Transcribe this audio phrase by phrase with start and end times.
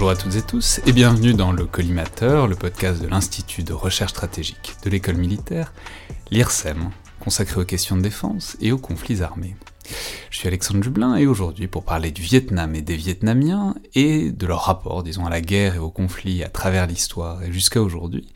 [0.00, 3.74] Bonjour à toutes et tous et bienvenue dans le Collimateur, le podcast de l'Institut de
[3.74, 5.74] recherche stratégique de l'école militaire,
[6.30, 6.88] l'IRSEM,
[7.18, 9.56] consacré aux questions de défense et aux conflits armés.
[10.30, 14.46] Je suis Alexandre Dublin et aujourd'hui pour parler du Vietnam et des Vietnamiens et de
[14.46, 18.26] leur rapport, disons, à la guerre et aux conflits à travers l'histoire et jusqu'à aujourd'hui,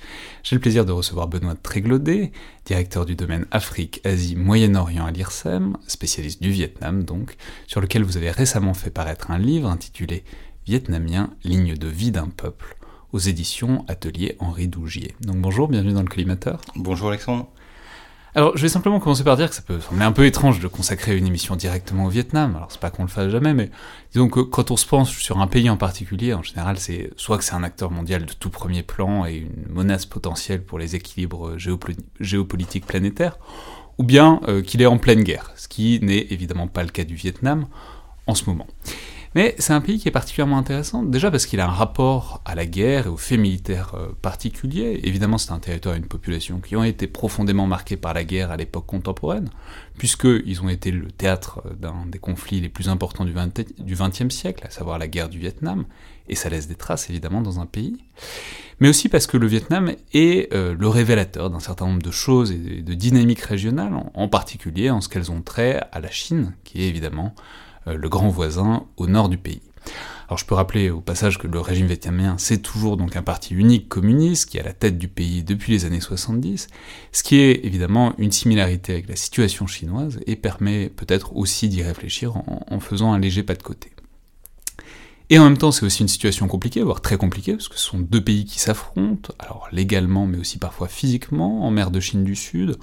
[0.43, 2.31] j'ai le plaisir de recevoir Benoît Tréglodet,
[2.67, 8.19] directeur du domaine Afrique, Asie, Moyen-Orient à l'IRSEM, spécialiste du Vietnam donc, sur lequel vous
[8.19, 10.25] avez récemment fait paraître un livre intitulé
[10.67, 12.77] Vietnamien, ligne de vie d'un peuple,
[13.13, 15.15] aux éditions Atelier Henri Dougier.
[15.21, 16.63] Donc bonjour, bienvenue dans le collimateur.
[16.75, 17.49] Bonjour Alexandre.
[18.35, 20.67] Alors, je vais simplement commencer par dire que ça peut sembler un peu étrange de
[20.67, 22.57] consacrer une émission directement au Vietnam.
[22.57, 23.71] Alors, c'est pas qu'on le fasse jamais, mais
[24.13, 27.37] disons que quand on se pense sur un pays en particulier, en général, c'est soit
[27.37, 30.97] que c'est un acteur mondial de tout premier plan et une menace potentielle pour les
[30.97, 31.57] équilibres
[32.19, 33.39] géopolitiques planétaires,
[33.99, 37.05] ou bien euh, qu'il est en pleine guerre, ce qui n'est évidemment pas le cas
[37.05, 37.67] du Vietnam
[38.27, 38.67] en ce moment.
[39.35, 42.55] Mais c'est un pays qui est particulièrement intéressant, déjà parce qu'il a un rapport à
[42.55, 45.01] la guerre et aux faits militaires euh, particuliers.
[45.03, 48.53] Évidemment, c'est un territoire et une population qui ont été profondément marqués par la guerre
[48.53, 49.51] à l'époque contemporaine,
[49.99, 53.35] puisqu'ils ont été le théâtre euh, d'un des conflits les plus importants du
[53.95, 55.85] XXe siècle, à savoir la guerre du Vietnam,
[56.29, 57.97] et ça laisse des traces évidemment dans un pays.
[58.79, 62.53] Mais aussi parce que le Vietnam est euh, le révélateur d'un certain nombre de choses
[62.53, 66.83] et de dynamiques régionales, en particulier en ce qu'elles ont trait à la Chine, qui
[66.83, 67.35] est évidemment
[67.87, 69.63] le grand voisin au nord du pays.
[70.29, 73.55] Alors je peux rappeler au passage que le régime vietnamien c'est toujours donc un parti
[73.55, 76.69] unique communiste qui est à la tête du pays depuis les années 70,
[77.13, 81.83] ce qui est évidemment une similarité avec la situation chinoise et permet peut-être aussi d'y
[81.83, 83.91] réfléchir en, faisant un léger pas de côté.
[85.31, 87.87] Et en même temps, c'est aussi une situation compliquée, voire très compliquée, parce que ce
[87.87, 92.25] sont deux pays qui s'affrontent, alors légalement, mais aussi parfois physiquement, en mer de Chine
[92.25, 92.77] du Sud,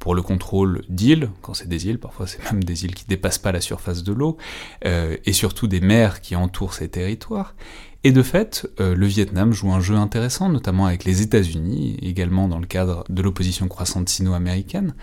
[0.00, 3.38] pour le contrôle d'îles, quand c'est des îles, parfois c'est même des îles qui dépassent
[3.38, 4.38] pas la surface de l'eau,
[4.86, 7.54] euh, et surtout des mers qui entourent ces territoires.
[8.02, 12.48] Et de fait, euh, le Vietnam joue un jeu intéressant, notamment avec les États-Unis, également
[12.48, 14.94] dans le cadre de l'opposition croissante sino-américaine,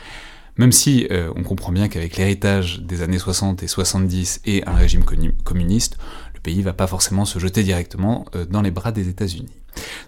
[0.58, 4.74] même si euh, on comprend bien qu'avec l'héritage des années 60 et 70 et un
[4.74, 5.04] régime
[5.44, 6.00] communiste,
[6.38, 9.58] le pays va pas forcément se jeter directement dans les bras des États-Unis.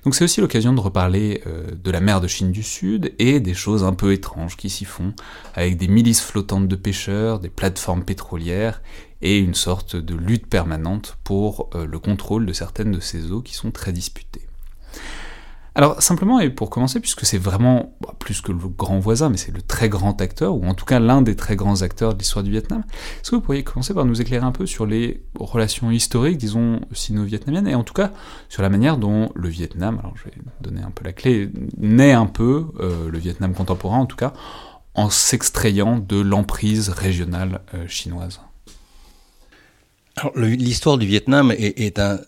[0.03, 3.40] Donc c'est aussi l'occasion de reparler euh, de la mer de Chine du Sud et
[3.40, 5.13] des choses un peu étranges qui s'y font,
[5.56, 8.81] avec des milices flottantes de pêcheurs, des plateformes pétrolières
[9.22, 13.41] et une sorte de lutte permanente pour euh, le contrôle de certaines de ces eaux
[13.41, 14.47] qui sont très disputées.
[15.75, 19.38] Alors simplement, et pour commencer, puisque c'est vraiment bah, plus que le grand voisin, mais
[19.38, 22.19] c'est le très grand acteur, ou en tout cas l'un des très grands acteurs de
[22.19, 22.84] l'histoire du Vietnam,
[23.22, 26.81] est-ce que vous pourriez commencer par nous éclairer un peu sur les relations historiques, disons,
[26.91, 28.12] sino-vietnamiennes, et en tout cas
[28.50, 32.13] sur la manière dont le Vietnam, alors je vais donner un peu la clé, naît
[32.13, 34.34] un peu, euh, le Vietnam contemporain en tout cas,
[34.96, 38.41] en s'extrayant de l'emprise régionale euh, chinoise.
[40.36, 42.19] L'histoire du Vietnam est, est, un,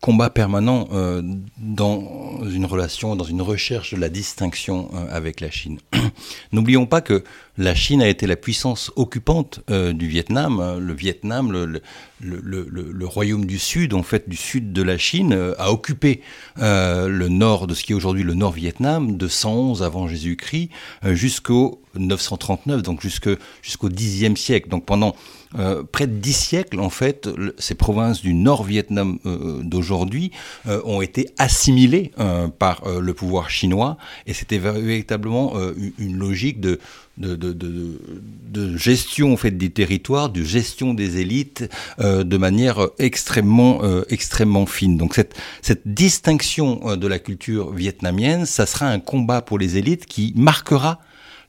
[0.00, 1.22] combat permanent euh,
[1.58, 5.78] dans une relation, dans une recherche de la distinction euh, avec la Chine.
[6.52, 7.22] N'oublions pas que
[7.60, 10.78] la Chine a été la puissance occupante euh, du Vietnam.
[10.80, 16.22] Le Vietnam, le, royaume du Sud, en fait, du sud de la Chine, a occupé
[16.56, 20.70] le nord de ce qui est aujourd'hui le nord-Vietnam, de 111 avant Jésus-Christ
[21.04, 24.68] jusqu'au 939, donc jusqu'au Xe siècle.
[24.68, 25.14] Donc pendant
[25.58, 27.28] euh, près de dix siècles, en fait,
[27.58, 30.30] ces provinces du Nord-Vietnam euh, d'aujourd'hui
[30.68, 32.12] euh, ont été assimilées
[32.58, 35.54] par le pouvoir chinois, et c'était véritablement
[35.98, 36.78] une logique de,
[37.20, 43.80] de, de, de, gestion en fait des territoires, de gestion des élites de manière extrêmement
[44.08, 44.96] extrêmement fine.
[44.96, 50.06] Donc cette cette distinction de la culture vietnamienne, ça sera un combat pour les élites
[50.06, 50.98] qui marquera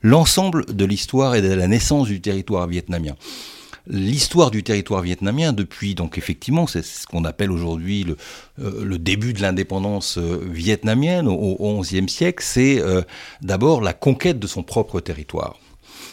[0.02, 3.14] l'ensemble de l'histoire et de la naissance du territoire vietnamien
[3.86, 8.16] l'histoire du territoire vietnamien depuis, donc effectivement, c'est ce qu'on appelle aujourd'hui le,
[8.60, 13.02] euh, le, début de l'indépendance euh, vietnamienne au XIe siècle, c'est euh,
[13.40, 15.58] d'abord la conquête de son propre territoire.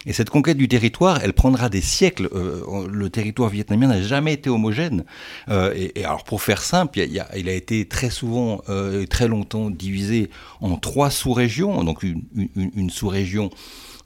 [0.06, 2.30] Et cette conquête du territoire, elle prendra des siècles.
[2.32, 5.04] le territoire vietnamien n'a jamais été homogène.
[5.50, 10.30] et, alors, pour faire simple, il, a, été très souvent, et très longtemps divisé
[10.62, 11.84] en trois sous-régions.
[11.84, 13.50] Donc, une, sous-région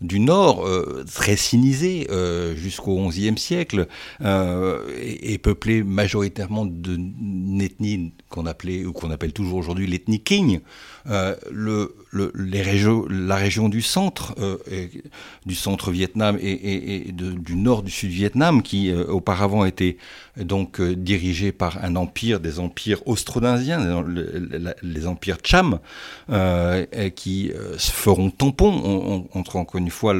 [0.03, 3.87] du Nord, euh, très sinisé euh, jusqu'au XIe siècle,
[4.21, 10.59] euh, et, peuplé majoritairement d'une ethnie qu'on appelait ou qu'on appelle toujours aujourd'hui l'ethnie King.
[12.13, 12.63] Les
[13.09, 14.35] la région du centre,
[15.45, 19.97] du centre Vietnam et, du nord du sud Vietnam, qui auparavant était
[20.37, 24.03] donc dirigé par un empire, des empires austronasiens,
[24.81, 25.79] les, empires Cham,
[27.15, 29.27] qui se feront tampon.
[29.33, 30.13] Entre encore une fois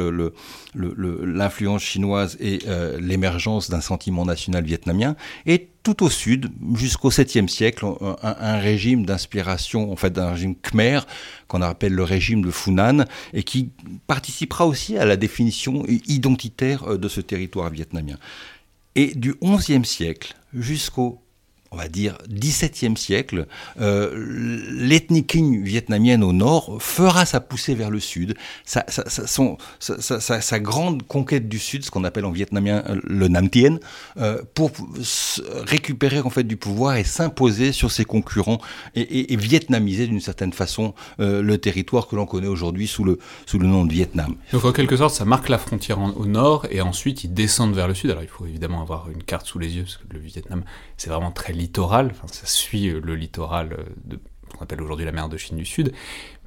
[0.75, 7.49] l'influence chinoise et euh, l'émergence d'un sentiment national vietnamien, et tout au sud, jusqu'au 7e
[7.49, 7.85] siècle,
[8.21, 11.01] un, régime d'inspiration, en fait, d'un régime khmer,
[11.49, 13.71] qu'on le régime de Funan, et qui
[14.07, 18.17] participera aussi à la définition identitaire de ce territoire vietnamien.
[18.95, 21.22] Et du 11e siècle jusqu'au
[21.73, 23.47] on va dire, 17e siècle,
[23.81, 24.11] euh,
[24.71, 28.35] l'ethnie King vietnamienne au nord fera sa poussée vers le sud.
[28.63, 28.83] Sa,
[30.59, 33.79] grande conquête du sud, ce qu'on appelle en vietnamien euh, le Nam Tien,
[34.17, 34.71] euh, pour
[35.65, 38.59] récupérer en fait du pouvoir et s'imposer sur ses concurrents
[38.95, 43.17] et, vietnamiser d'une certaine façon le territoire que l'on connaît aujourd'hui sous le,
[43.53, 44.35] nom de Vietnam.
[44.51, 47.87] Donc en quelque sorte, ça marque la frontière au nord et ensuite ils descendent vers
[47.87, 48.11] le sud.
[48.11, 50.63] Alors il faut évidemment avoir une carte sous les yeux parce que le Vietnam
[50.97, 54.19] c'est vraiment très littoral, ça suit le littoral de
[54.49, 55.93] ce qu'on appelle aujourd'hui la mer de Chine du Sud,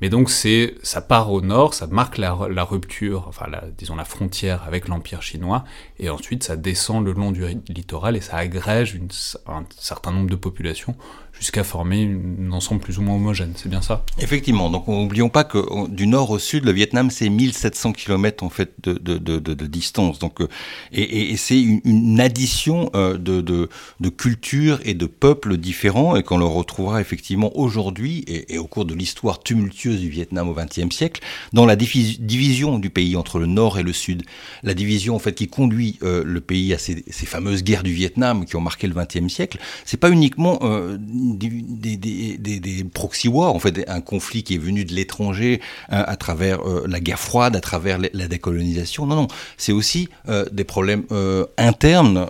[0.00, 2.34] mais donc c'est, ça part au nord, ça marque la,
[2.64, 3.46] rupture, enfin
[3.78, 5.64] disons la frontière avec l'Empire chinois,
[5.98, 8.98] et ensuite ça descend le long du littoral et ça agrège
[9.46, 10.96] un certain nombre de populations
[11.38, 12.08] jusqu'à former
[12.40, 14.04] un ensemble plus ou moins homogène, c'est bien ça?
[14.18, 18.50] Effectivement, donc n'oublions pas que du nord au sud, le Vietnam c'est 1700 km en
[18.50, 20.48] fait de, distance, donc euh,
[20.92, 23.68] et, c'est une, addition euh, de,
[24.08, 28.94] cultures et de peuples différents et qu'on le retrouvera effectivement aujourd'hui et, au cours de
[28.94, 31.22] l'histoire tumultueuse du Vietnam au XXe siècle
[31.52, 34.22] dans la division du pays entre le nord et le sud,
[34.62, 38.44] la division en fait qui conduit euh, le pays à ces, fameuses guerres du Vietnam
[38.44, 40.60] qui ont marqué le XXe siècle, c'est pas uniquement
[40.98, 45.60] des, des, proxy wars, en fait, un conflit qui est venu de l'étranger
[45.90, 49.06] hein, à travers euh, la guerre froide, à travers la décolonisation.
[49.06, 52.26] Non, non, c'est aussi euh, des problèmes euh, internes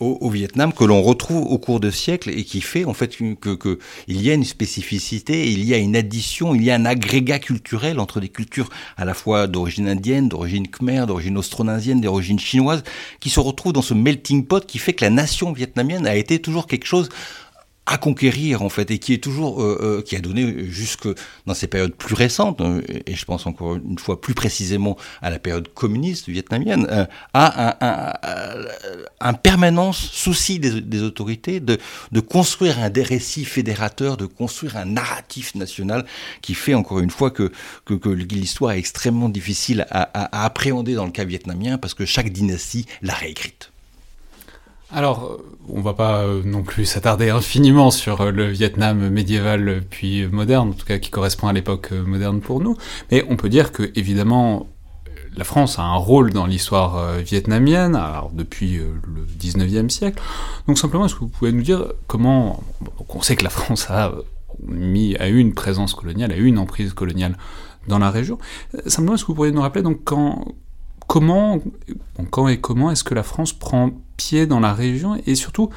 [0.00, 3.78] au, Vietnam que l'on retrouve au cours de siècles et qui fait en fait que,
[4.06, 7.98] y a une spécificité, il y a une addition, il y a un agrégat culturel
[7.98, 12.84] entre des cultures à la fois d'origine indienne, d'origine khmer, d'origine austronasienne, d'origine chinoise,
[13.18, 16.38] qui se retrouvent dans ce melting pot qui fait que la nation vietnamienne a été
[16.38, 17.08] toujours quelque chose
[17.88, 21.08] à conquérir en fait et qui est toujours euh, euh, qui a donné jusque
[21.46, 25.30] dans ces périodes plus récentes euh, et je pense encore une fois plus précisément à
[25.30, 26.86] la période communiste vietnamienne
[27.32, 28.14] à
[29.20, 31.78] un, permanent souci des, autorités de,
[32.12, 36.04] de construire un des récits fédérateurs de construire un narratif national
[36.42, 37.50] qui fait encore une fois que
[37.86, 42.04] que, l'histoire est extrêmement difficile à, à, à appréhender dans le cas vietnamien parce que
[42.04, 43.70] chaque dynastie l'a réécrite.
[44.90, 49.82] Alors, euh, on va pas euh, non plus s'attarder infiniment sur euh, le Vietnam médiéval
[49.90, 52.76] puis moderne, en tout cas qui correspond à l'époque moderne pour nous,
[53.10, 54.66] mais on peut dire que évidemment
[55.36, 60.20] la France a un rôle dans l'histoire vietnamienne, alors depuis le 19e siècle.
[60.66, 62.64] Donc simplement, est-ce que vous pouvez nous dire comment...
[63.10, 64.14] On sait que la France a,
[64.66, 67.36] mis, a eu une présence coloniale, a eu une emprise coloniale
[67.86, 68.38] dans la région.
[68.86, 70.44] Simplement, est-ce que vous pourriez nous rappeler donc quand,
[71.08, 71.58] comment,
[72.30, 75.70] quand et comment est-ce que la France prend pied dans la région et surtout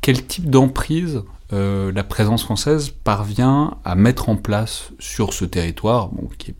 [0.00, 1.22] quel type d'emprise
[1.52, 6.54] euh, la présence française parvient à mettre en place sur ce territoire, qui est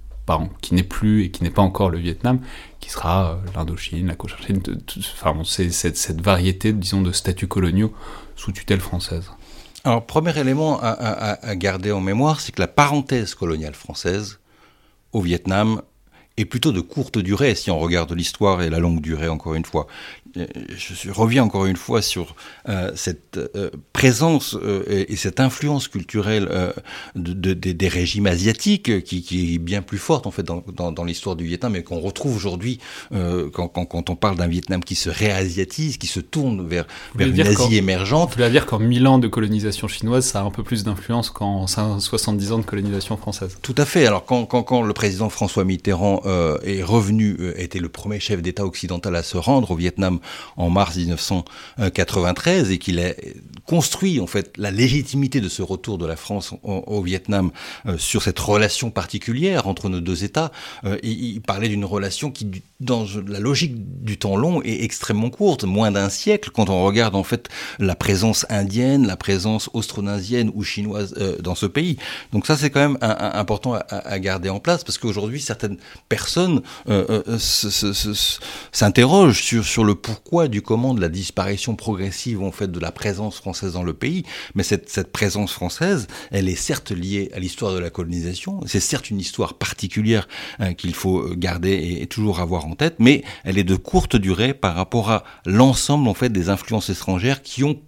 [0.62, 2.40] qui n'est plus et qui n'est pas encore le Vietnam,
[2.80, 4.62] qui sera euh, l'Indochine, la Cochinchine,
[5.12, 7.92] enfin c'est cette, cette, variété, disons, de statuts coloniaux
[8.34, 9.30] sous tutelle française.
[9.84, 14.38] Alors, premier élément à, à garder en mémoire, c'est que la parenthèse coloniale française
[15.12, 15.82] au Vietnam
[16.36, 19.64] est plutôt de courte durée si on regarde l'histoire et la longue durée encore une
[19.64, 19.86] fois.
[20.36, 22.34] Euh, je reviens encore une fois sur
[22.68, 24.56] euh, cette euh, présence
[24.88, 26.48] et, cette influence culturelle
[27.14, 31.04] de, des régimes asiatiques qui, qui, est bien plus forte en fait dans, dans, dans
[31.04, 32.78] l'histoire du Vietnam et qu'on retrouve aujourd'hui
[33.10, 37.28] quand, quand, quand, on parle d'un Vietnam qui se réasiatise, qui se tourne vers, vers
[37.28, 38.30] une Asie émergente.
[38.30, 41.30] Vous voulez dire qu'en 1000 ans de colonisation chinoise, ça a un peu plus d'influence
[41.30, 43.56] qu'en 70 ans de colonisation française?
[43.62, 44.06] Tout à fait.
[44.06, 46.22] Alors quand, quand, quand le président François Mitterrand
[46.64, 50.18] est revenu, était le premier chef d'État occidental à se rendre au Vietnam
[50.56, 53.12] en mars 1993 et qu'il a
[53.66, 57.50] construit en fait la légitimité de ce retour de la France au, Vietnam
[57.86, 60.52] euh, sur cette relation particulière entre nos deux États.
[60.84, 62.48] Euh, il, parlait d'une relation qui,
[62.80, 67.14] dans la logique du temps long, est extrêmement courte, moins d'un siècle, quand on regarde
[67.14, 71.98] en fait la présence indienne, la présence austronasienne ou chinoise euh, dans ce pays.
[72.32, 75.76] Donc ça, c'est quand même important à, garder en place, parce qu'aujourd'hui, certaines
[76.08, 76.62] personnes
[78.72, 82.92] s'interrogent sur, sur le pourquoi du comment de la disparition progressive en fait de la
[82.92, 84.22] présence française dans le pays,
[84.54, 88.78] mais cette, cette présence française, elle est certes liée à l'histoire de la colonisation, c'est
[88.78, 90.28] certes une histoire particulière
[90.60, 94.54] hein, qu'il faut garder et, toujours avoir en tête, mais elle est de courte durée
[94.54, 97.80] par rapport à l'ensemble en fait des influences étrangères qui ont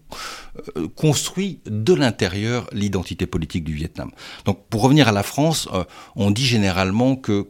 [0.77, 4.11] euh, construit de l'intérieur l'identité politique du Vietnam.
[4.45, 5.85] Donc pour revenir à la France, euh,
[6.15, 7.45] on dit généralement que,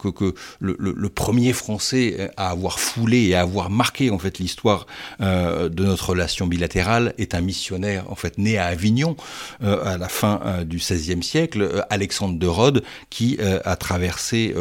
[0.61, 4.87] le, premier Français à avoir foulé et à avoir marqué en fait l'histoire
[5.21, 9.17] euh, de notre relation bilatérale est un missionnaire en fait né à Avignon
[9.61, 14.55] à la fin du XVIe siècle, Alexandre de Rhodes, qui a traversé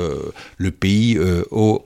[0.57, 1.17] le pays
[1.51, 1.83] au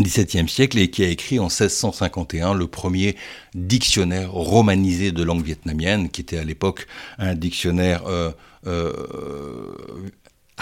[0.00, 3.16] XVIIe siècle et qui a écrit en 1651 le premier
[3.54, 6.86] dictionnaire romanisé de langue vietnamienne, qui était à l'époque
[7.18, 8.32] un dictionnaire euh,
[8.66, 8.92] euh,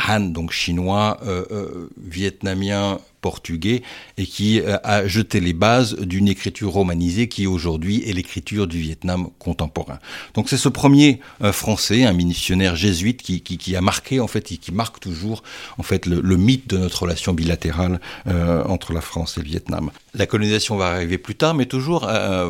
[0.08, 3.82] Han, donc chinois, euh, euh vietnamien, portugais
[4.18, 8.78] et qui euh, a jeté les bases d'une écriture romanisée qui aujourd'hui est l'écriture du
[8.78, 9.98] Vietnam contemporain.
[10.34, 14.52] Donc c'est ce premier euh, français, un missionnaire jésuite qui, qui, a marqué en fait
[14.52, 15.42] et qui marque toujours
[15.78, 19.90] en fait le, mythe de notre relation bilatérale euh, entre la France et le Vietnam.
[20.12, 22.06] La colonisation va arriver plus tard, mais toujours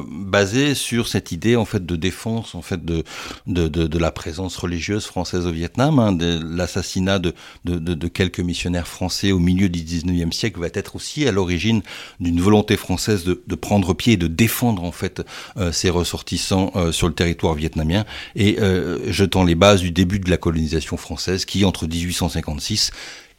[0.08, 3.04] basée sur cette idée en fait de défense en fait de
[3.46, 7.32] de, la présence religieuse française au Vietnam, hein, de l'assassinat de,
[7.64, 11.82] de, quelques missionnaires français au milieu du 19e siècle va être aussi à l'origine
[12.20, 15.22] d'une volonté française de, prendre pied et de défendre en fait
[15.56, 18.04] euh, ses ressortissants euh, sur le territoire vietnamien.
[18.34, 22.90] Et euh, jetant les bases du début de la colonisation française qui entre 1856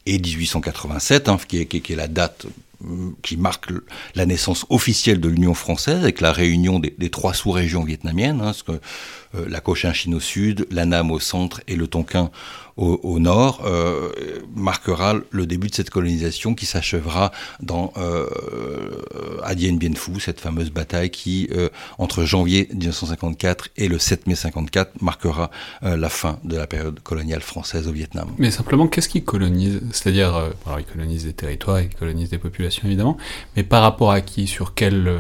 [0.05, 2.45] et 1887, hein, qui, est, la date
[3.21, 3.71] qui marque
[4.15, 9.45] la naissance officielle de l'Union française avec la réunion des, trois sous-régions vietnamiennes, hein, euh,
[9.47, 12.31] la Cochinchine au sud, la Nam au centre et le Tonkin
[12.77, 14.11] au, nord, euh,
[14.53, 18.27] marquera le début de cette colonisation qui s'achèvera dans euh,
[19.43, 24.27] à Dien Bien Phu, cette fameuse bataille qui, euh, entre janvier 1954 et le 7
[24.27, 25.51] mai 54, marquera
[25.83, 28.29] euh, la fin de la période coloniale française au Vietnam.
[28.37, 32.37] Mais simplement, qu'est-ce qui colonise C'est-à-dire, euh, alors ils colonisent des territoires, ils colonisent des
[32.37, 33.17] populations évidemment,
[33.55, 35.11] mais par rapport à qui Sur quel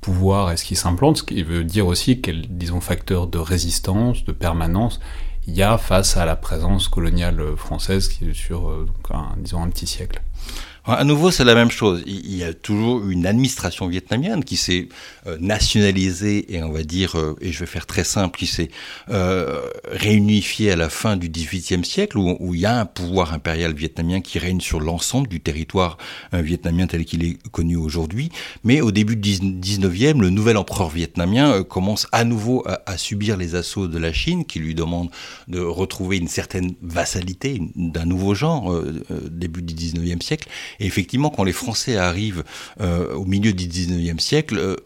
[0.00, 4.32] pouvoir est-ce qu'il s'implante, ce qui veut dire aussi quel, disons, facteur de résistance, de
[4.32, 5.00] permanence
[5.46, 8.86] il y a face à la présence coloniale française qui est sur, euh,
[9.36, 10.22] disons, un petit siècle.
[10.86, 12.02] À nouveau, c'est la même chose.
[12.04, 14.90] Il y a toujours une administration vietnamienne qui s'est
[15.26, 18.68] euh, nationalisée et on va dire, euh, et je vais faire très simple, qui s'est
[19.08, 23.72] euh, réunifiée à la fin du XVIIIe siècle, où, il y a un pouvoir impérial
[23.72, 25.96] vietnamien qui règne sur l'ensemble du territoire
[26.34, 28.30] vietnamien tel qu'il est connu aujourd'hui.
[28.62, 33.54] Mais au début du XIXe, le nouvel empereur vietnamien commence à nouveau à, subir les
[33.54, 35.08] assauts de la Chine, qui lui demande
[35.48, 38.82] de retrouver une certaine vassalité d'un nouveau genre
[39.30, 40.48] début du XIXe siècle.
[40.80, 42.44] Et effectivement, quand les Français arrivent
[42.80, 44.76] euh, au milieu du 19e siècle, euh,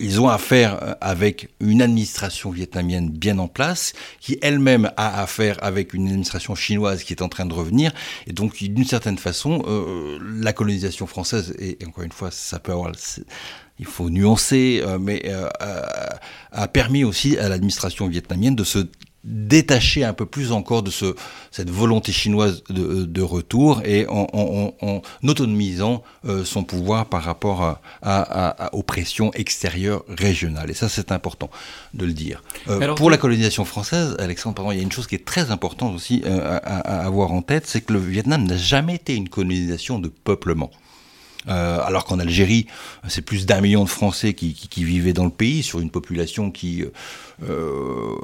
[0.00, 5.92] ils ont affaire avec une administration vietnamienne bien en place, qui elle-même a affaire avec
[5.92, 7.92] une administration chinoise qui est en train de revenir.
[8.26, 12.72] Et donc, d'une certaine façon, euh, la colonisation française, et, encore une fois, ça peut
[12.72, 12.92] avoir...
[13.78, 15.48] Il faut nuancer, euh, mais euh,
[16.52, 18.86] a permis aussi à l'administration vietnamienne de se
[19.24, 21.14] détacher un peu plus encore de ce,
[21.50, 27.22] cette volonté chinoise de, de retour et en, en, en autonomisant euh, son pouvoir par
[27.22, 30.70] rapport à, à, à, aux pressions extérieures régionales.
[30.70, 31.50] Et ça, c'est important
[31.92, 32.42] de le dire.
[32.68, 35.24] Euh, Alors, pour la colonisation française, Alexandre, pardon, il y a une chose qui est
[35.24, 39.14] très importante aussi euh, à, avoir en tête, c'est que le Vietnam n'a jamais été
[39.14, 40.70] une colonisation de peuplement.
[41.48, 42.66] Euh, alors qu'en Algérie,
[43.08, 46.84] c'est plus d'un million de Français qui, vivaient dans le pays, sur une population qui
[47.42, 48.14] euh,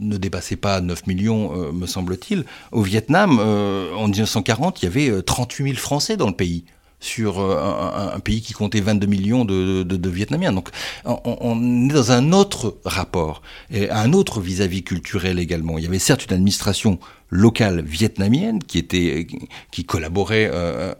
[0.00, 2.44] ne dépassait pas 9 millions, euh, me semble-t-il.
[2.72, 6.64] Au Vietnam, en 1940, il y avait 38 000 Français dans le pays
[7.00, 10.52] sur un, pays qui comptait 22 millions de, Vietnamiens.
[10.52, 10.70] Donc
[11.04, 15.78] on, est dans un autre rapport, et un autre vis-à-vis -vis culturel également.
[15.78, 16.98] Il y avait certes une administration
[17.30, 19.26] locale vietnamienne qui était
[19.70, 20.94] qui collaborait euh,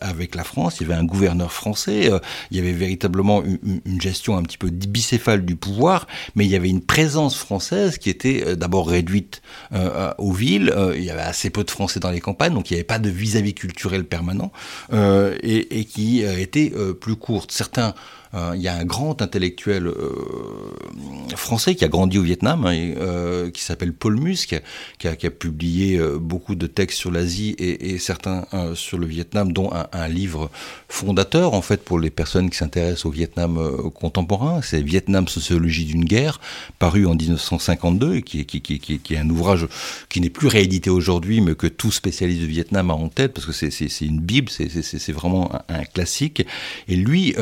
[0.00, 0.76] avec la France.
[0.80, 2.12] Il y avait un gouverneur français.
[2.12, 2.18] Euh,
[2.50, 6.56] il y avait véritablement une, gestion un petit peu bicéphale du pouvoir, mais il y
[6.56, 9.42] avait une présence française qui était euh, d'abord réduite
[9.72, 10.72] euh, aux villes.
[10.74, 12.84] Euh, il y avait assez peu de Français dans les campagnes, donc il n'y avait
[12.84, 14.52] pas de vis-à-vis -vis culturel permanent
[14.92, 17.52] et, et, qui était plus courte.
[17.52, 18.23] Certains euh,
[18.54, 20.10] il y a un grand intellectuel euh,
[21.36, 24.60] français qui a grandi au Vietnam, hein, et, euh, qui s'appelle Paul Musc,
[24.98, 29.52] qui a, publié euh, beaucoup de textes sur l'Asie et, certains euh, sur le Vietnam,
[29.52, 30.50] dont un, livre
[30.88, 33.58] fondateur en fait pour les personnes qui s'intéressent au Vietnam
[33.94, 34.60] contemporain.
[34.62, 36.40] C'est Vietnam sociologie d'une guerre,
[36.78, 38.40] paru en 1952, et qui,
[39.10, 39.66] est un ouvrage
[40.08, 43.46] qui n'est plus réédité aujourd'hui, mais que tout spécialiste du Vietnam a en tête parce
[43.46, 46.46] que c'est une bible, c'est vraiment un, classique.
[46.86, 47.34] Et lui,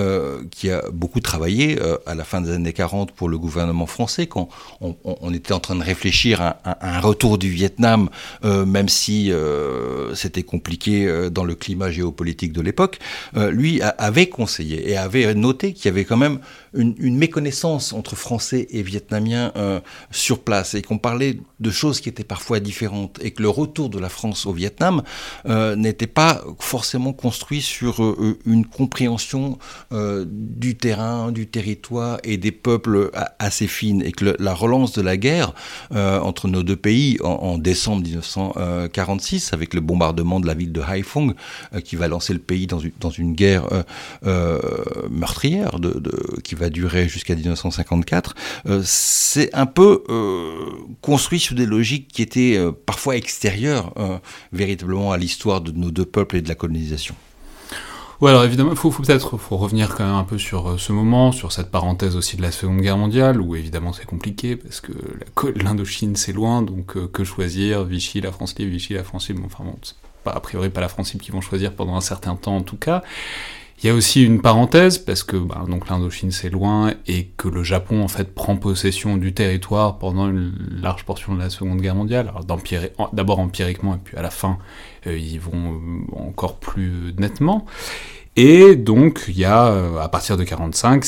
[0.50, 4.26] qui a beaucoup travaillé euh, à la fin des années 40 pour le gouvernement français,
[4.26, 4.48] quand
[4.80, 8.08] on, était en train de réfléchir à, à, un retour du Vietnam,
[8.44, 12.98] euh, même si euh, c'était compliqué dans le climat géopolitique de l'époque,
[13.34, 16.38] lui avait conseillé et avait noté qu'il y avait quand même
[16.74, 19.52] une, méconnaissance entre Français et Vietnamiens
[20.10, 23.90] sur place et qu'on parlait de choses qui étaient parfois différentes et que le retour
[23.90, 25.02] de la France au Vietnam
[25.46, 28.00] n'était pas forcément construit sur
[28.46, 29.58] une compréhension
[29.92, 35.16] du terrain, du territoire et des peuples assez fines et que la relance de la
[35.16, 35.52] guerre
[35.90, 41.34] entre nos deux pays en, décembre 1946 avec le bombardement de la ville de Haiphong
[41.84, 43.68] qui va lancer le pays dans une, dans une guerre
[44.24, 44.58] euh,
[45.10, 45.76] meurtrière
[46.44, 48.34] qui va durer jusqu'à 1954,
[48.66, 50.52] euh, c'est un peu euh,
[51.00, 53.92] construit sur des logiques qui étaient parfois extérieures
[54.52, 57.14] véritablement à l'histoire de nos deux peuples et de la colonisation.
[58.20, 61.32] Oui, alors évidemment, il faut, peut-être faut revenir quand même un peu sur ce moment,
[61.32, 64.92] sur cette parenthèse aussi de la Seconde Guerre mondiale, où évidemment c'est compliqué, parce que
[65.56, 67.84] l'Indochine c'est loin, donc que choisir?
[67.84, 69.74] Vichy, la France libre, Vichy, la France libre, enfin bon,
[70.22, 72.62] pas, a priori pas la France libre qui vont choisir pendant un certain temps en
[72.62, 73.02] tout cas.
[73.82, 77.48] Il y a aussi une parenthèse, parce que bah, donc l'Indochine c'est loin, et que
[77.48, 81.80] le Japon en fait prend possession du territoire pendant une large portion de la Seconde
[81.80, 82.32] Guerre mondiale,
[83.12, 84.58] d'abord empiriquement, et puis à la fin,
[85.08, 87.66] euh, ils vont euh, encore plus nettement.
[88.36, 91.04] Et donc, il y a, euh, à partir de 45,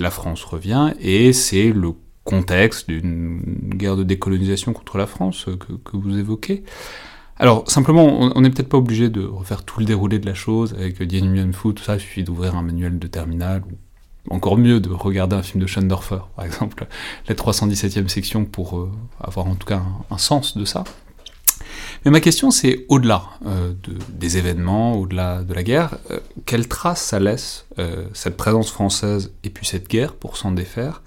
[0.00, 1.92] la France revient, et c'est le
[2.24, 3.40] contexte d'une
[3.74, 6.64] guerre de décolonisation contre la France que, que vous évoquez.
[7.40, 8.04] Alors, simplement,
[8.36, 11.24] on n'est peut-être pas obligé de refaire tout le déroulé de la chose avec Dien
[11.24, 13.62] Bien Phu, tout ça, il suffit d'ouvrir un manuel de terminal,
[14.28, 16.86] ou encore mieux de regarder un film de Schoendorfer, par exemple,
[17.28, 19.80] la 317e section, pour euh, avoir en tout cas
[20.10, 20.84] un, sens de ça.
[22.04, 23.72] Mais ma question, c'est au-delà euh,
[24.10, 27.64] des événements, au-delà de la guerre, euh, quelle trace ça laisse,
[28.12, 31.00] cette présence française et puis cette guerre, pour s'en défaire?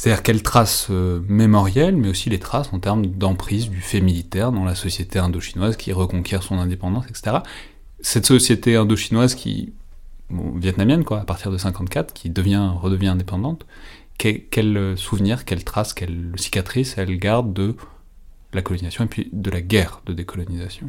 [0.00, 4.50] C'est-à-dire quelles traces euh, mémorielles, mais aussi les traces en termes d'emprise du fait militaire
[4.50, 7.36] dans la société indochinoise qui reconquiert son indépendance, etc.
[8.00, 9.74] Cette société indochinoise qui,
[10.30, 13.66] vietnamienne quoi, à partir de 54, qui devient, redevient indépendante,
[14.16, 17.76] quel, quel souvenir, quelles traces, quelles cicatrices elle garde de
[18.54, 20.88] la colonisation et puis de la guerre de décolonisation?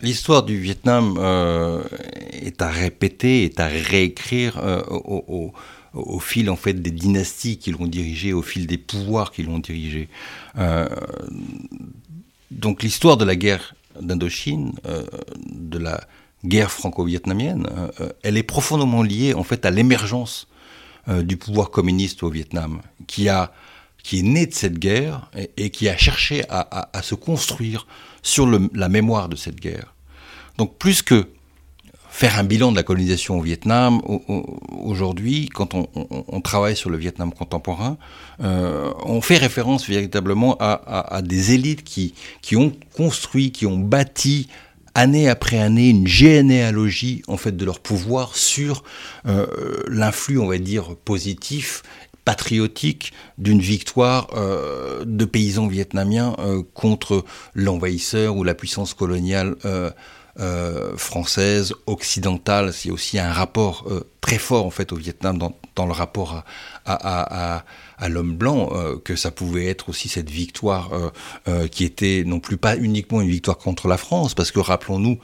[0.00, 1.84] L'histoire du Vietnam euh,
[2.32, 5.52] est à répéter, est à réécrire euh, au
[6.20, 10.08] fil en fait des dynasties qui l'ont dirigé, au fil des pouvoirs qui l'ont dirigé.
[10.58, 10.88] Euh,
[12.50, 15.04] donc l'histoire de la guerre d'Indochine, euh,
[15.50, 16.00] de la
[16.44, 17.66] guerre franco-vietnamienne,
[18.00, 20.46] euh, elle est profondément liée en fait à l'émergence
[21.22, 23.50] du pouvoir communiste au Vietnam, qui a
[24.02, 27.86] qui est né de cette guerre et, qui a cherché à, se construire
[28.22, 29.94] sur la mémoire de cette guerre.
[30.58, 31.28] Donc plus que
[32.18, 34.00] faire un bilan de la colonisation au Vietnam.
[34.82, 37.96] Aujourd'hui, quand on, travaille sur le Vietnam contemporain,
[38.42, 44.48] euh, on fait référence véritablement à, des élites qui, qui ont construit, qui ont bâti
[44.96, 48.82] année après année une généalogie en fait de leur pouvoir sur
[49.26, 49.46] euh,
[49.86, 51.84] l'influx, on va dire, positif
[52.24, 56.34] patriotique d'une victoire euh, de paysans vietnamiens
[56.74, 59.54] contre l'envahisseur ou la puissance coloniale
[60.40, 62.72] euh, française, occidentale.
[62.72, 66.44] C'est aussi un rapport euh, très fort en fait au Vietnam dans, le rapport
[66.86, 67.64] à,
[68.08, 70.90] l'homme blanc euh, que ça pouvait être aussi cette victoire
[71.72, 75.18] qui était non plus pas uniquement une victoire contre la France, parce que rappelons-nous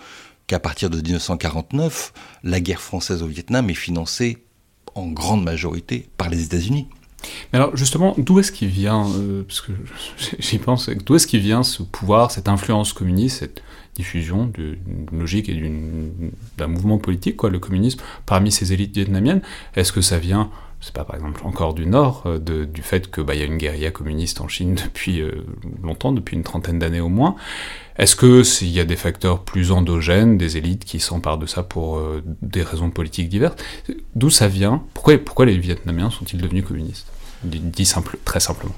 [0.47, 4.45] qu'à partir de 1949, la guerre française au Vietnam est financée
[4.95, 6.89] en grande majorité par les États-Unis.
[7.53, 9.07] Mais alors justement, d'où est-ce qu'il vient,
[9.47, 9.73] parce que
[10.39, 13.63] j'y pense, d'où est-ce qu'il vient ce pouvoir, cette influence communiste, cette
[13.95, 15.73] diffusion d'une logique et
[16.59, 19.43] d'un mouvement politique, quoi, le communisme, parmi ces élites vietnamiennes?
[19.77, 23.25] Est-ce que ça vient, c'est pas par exemple encore du Nord, euh, du fait qu'il
[23.25, 25.47] bah, y a une guérilla communiste en Chine depuis euh,
[25.83, 27.37] longtemps, depuis une trentaine d'années au moins?
[27.97, 31.99] Est-ce qu'il y a des facteurs plus endogènes, des élites qui s'emparent de ça pour
[31.99, 33.55] euh, des raisons politiques diverses
[34.17, 34.83] D'où ça vient?
[34.95, 37.07] Pourquoi, les Vietnamiens sont-ils devenus communistes?
[37.45, 37.89] Dit
[38.25, 38.75] très simplement.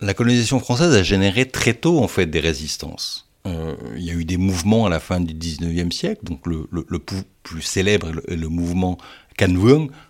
[0.00, 3.28] La colonisation française a généré très tôt en fait des résistances.
[3.46, 6.66] Euh, il y a eu des mouvements à la fin du 19e siècle, donc le
[6.98, 8.98] plus célèbre est le, mouvement
[9.38, 9.54] Can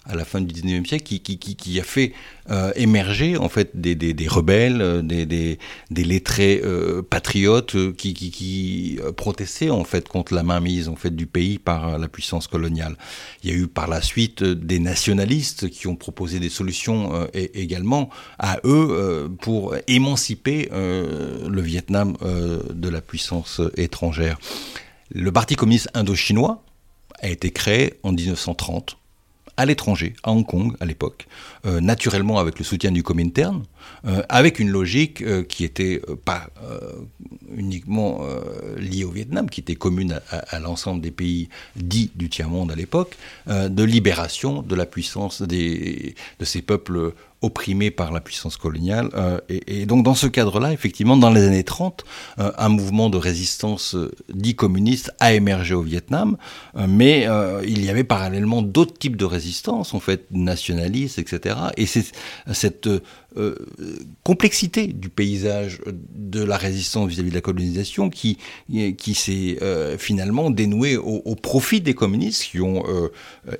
[0.04, 2.12] à la fin du 19e siècle qui, qui, qui, qui a fait
[2.50, 5.58] euh, émerger en fait des, des, des rebelles, euh, des, des,
[5.90, 10.96] des lettrés euh, patriotes euh, qui, qui, qui protestaient en fait contre la mainmise en
[10.96, 12.96] fait du pays par la puissance coloniale.
[13.44, 17.62] Il y a eu par la suite des nationalistes qui ont proposé des solutions et,
[17.62, 24.38] également à eux pour émanciper le Vietnam de la puissance étrangère.
[25.10, 26.64] Le Parti communiste indo-chinois
[27.20, 28.96] a été créé en 1930
[29.56, 31.26] à l'étranger, à Hong Kong à l'époque,
[31.66, 33.62] euh, naturellement avec le soutien du Comintern,
[34.06, 36.48] euh, avec une logique euh, qui était pas
[37.56, 38.20] uniquement
[38.78, 43.16] liées au Vietnam, qui étaient communes à, l'ensemble des pays dits du tiers-monde à l'époque,
[43.46, 49.10] de libération de la puissance des, de ces peuples opprimés par la puissance coloniale.
[49.14, 52.04] Euh, et, donc dans ce cadre-là, effectivement, dans les années 30,
[52.38, 56.36] euh, un mouvement de résistance euh, dit communiste a émergé au Vietnam,
[56.88, 57.26] mais
[57.64, 61.56] il y avait parallèlement d'autres types de résistance, en fait, nationalistes, etc.
[61.76, 62.04] Et c'est
[62.52, 62.88] cette
[63.36, 63.54] euh,
[64.24, 68.38] complexité du paysage de la résistance vis-à-vis de la colonisation qui,
[68.98, 73.08] qui s'est euh, finalement dénouée au, profit des communistes qui ont euh,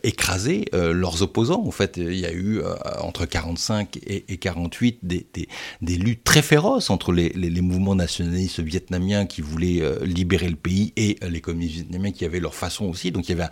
[0.02, 1.62] écrasé leurs opposants.
[1.66, 2.60] En fait, il y a eu
[3.00, 5.48] entre 45 et, et 48 des, des,
[5.80, 10.92] des, luttes très féroces entre les, les, mouvements nationalistes vietnamiens qui voulaient libérer le pays
[10.96, 13.10] et les communistes vietnamiens qui avaient leur façon aussi.
[13.10, 13.50] Donc il y avait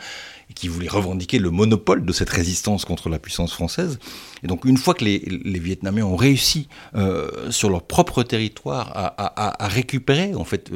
[0.55, 3.99] qui voulaient revendiquer le monopole de cette résistance contre la puissance française.
[4.43, 5.21] Et donc une fois que les,
[5.61, 10.71] Vietnamiens ont réussi euh, sur leur propre territoire à, récupérer, en fait,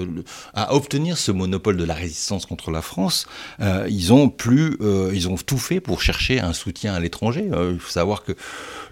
[0.52, 3.26] à obtenir ce monopole de la résistance contre la France,
[3.60, 7.50] euh, ils ont plus, euh, ils ont tout fait pour chercher un soutien à l'étranger.
[7.72, 8.32] Il faut savoir que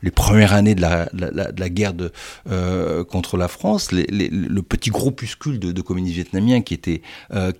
[0.03, 2.13] les premières années de la, guerre de,
[3.05, 7.03] contre la France, le petit groupuscule de, communistes vietnamiens qui étaient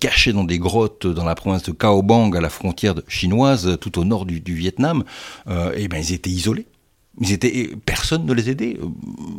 [0.01, 3.99] cachés dans des grottes dans la province de Cao Bang à la frontière chinoise tout
[3.99, 5.05] au nord du, du Vietnam,
[5.49, 6.67] eh ben ils étaient isolés.
[7.85, 8.79] Personne ne les aidait.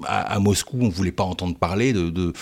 [0.06, 2.34] À, Moscou, on ne voulait pas entendre parler de,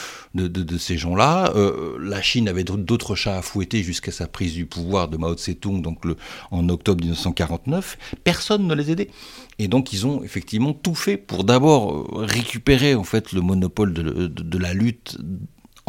[0.77, 1.53] ces gens-là.
[1.55, 5.35] Euh, la Chine avait d'autres chats à fouetter jusqu'à sa prise du pouvoir de Mao
[5.35, 6.03] Tse-tung donc
[6.51, 7.97] en octobre 1949.
[8.23, 9.09] Personne ne les aidait.
[9.57, 14.57] Et donc ils ont effectivement tout fait pour d'abord récupérer en fait le monopole de
[14.57, 15.17] la lutte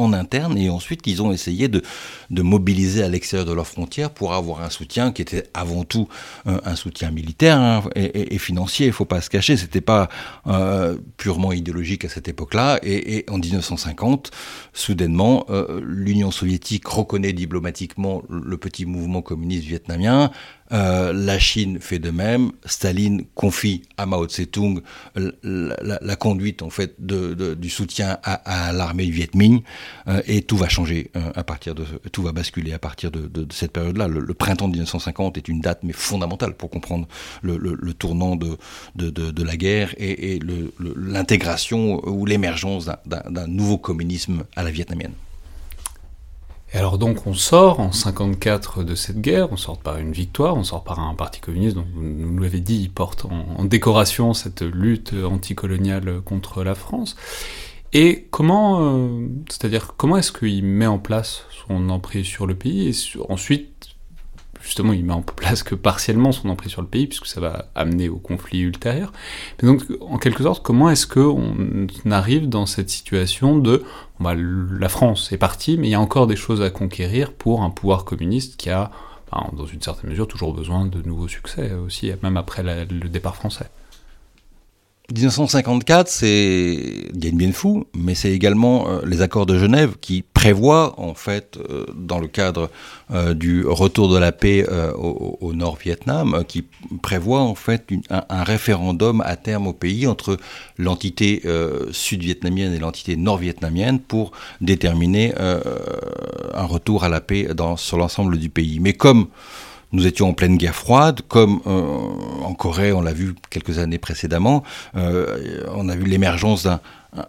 [0.03, 1.83] en interne et ensuite ils ont essayé de,
[2.31, 6.09] mobiliser à l'extérieur de leurs frontières pour avoir un soutien qui était avant tout
[6.45, 10.09] un soutien militaire hein, et, financier, il faut pas se cacher, c'était pas
[10.47, 12.79] euh, purement idéologique à cette époque-là.
[12.83, 14.31] Et, et, en 1950,
[14.73, 20.31] soudainement, euh, l'Union soviétique reconnaît diplomatiquement le petit mouvement communiste vietnamien,
[20.73, 22.53] euh, la Chine fait de même.
[22.65, 24.81] Staline confie à Mao Tse-tung
[25.15, 29.63] la, conduite en fait du soutien à, l'armée Viet Minh
[30.09, 33.47] euh, et tout va changer euh, à partir de tout va basculer à partir de,
[33.51, 34.09] cette période-là.
[34.09, 37.07] Le, printemps de 1950 est une date mais fondamentale pour comprendre
[37.43, 40.41] le, tournant de, la guerre et
[40.97, 45.13] l'intégration ou l'émergence d'un nouveau communisme à la vietnamienne.
[46.75, 50.57] Et alors donc on sort en 54 de cette guerre, on sort par une victoire,
[50.57, 54.33] on sort par un parti communiste, donc vous nous l'avez dit, il porte en, décoration
[54.33, 57.17] cette lutte anticoloniale contre la France.
[57.93, 62.89] Et comment, euh, c'est-à-dire comment est-ce qu'il met en place son emprise sur le pays
[62.89, 63.72] et ensuite
[64.63, 67.67] justement, il met en place que partiellement son emprise sur le pays, puisque ça va
[67.75, 69.13] amener au conflit ultérieur.
[69.61, 73.83] Mais donc, en quelque sorte, comment est-ce qu'on arrive dans cette situation de
[74.21, 77.63] bah, la France est partie, mais il y a encore des choses à conquérir pour
[77.63, 78.91] un pouvoir communiste qui a,
[79.31, 83.37] bah, dans une certaine mesure, toujours besoin de nouveaux succès aussi, même après le départ
[83.37, 83.67] français?
[85.11, 86.79] 1954, c'est
[87.13, 91.59] Dien Bien Phu, mais c'est également euh, les accords de Genève qui prévoient, en fait,
[91.59, 92.71] euh, dans le cadre
[93.11, 94.65] euh, du retour de la paix
[94.97, 96.65] au, Nord-Vietnam, qui
[97.03, 100.39] prévoit, en fait, un, un, référendum à terme au pays entre
[100.79, 101.43] l'entité
[101.91, 108.49] sud-vietnamienne et l'entité nord-vietnamienne pour déterminer un retour à la paix dans, sur l'ensemble du
[108.49, 108.79] pays.
[108.81, 109.27] Mais comme
[109.93, 111.97] nous étions en pleine guerre froide, comme euh,
[112.45, 114.63] en Corée, on l'a vu quelques années précédemment,
[114.97, 116.81] euh, on a vu l'émergence d'un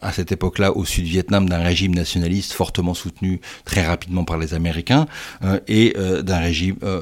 [0.02, 5.08] à cette époque-là au sud-Vietnam d'un régime nationaliste fortement soutenu très rapidement par les Américains
[5.44, 7.02] euh, et euh, d'un régime euh,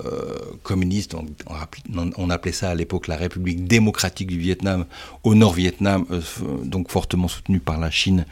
[0.63, 1.15] communiste,
[2.17, 4.86] on, appelait ça à l'époque la République démocratique du Vietnam
[5.24, 6.06] au nord-Vietnam,
[6.63, 8.26] donc fortement soutenu par la Chine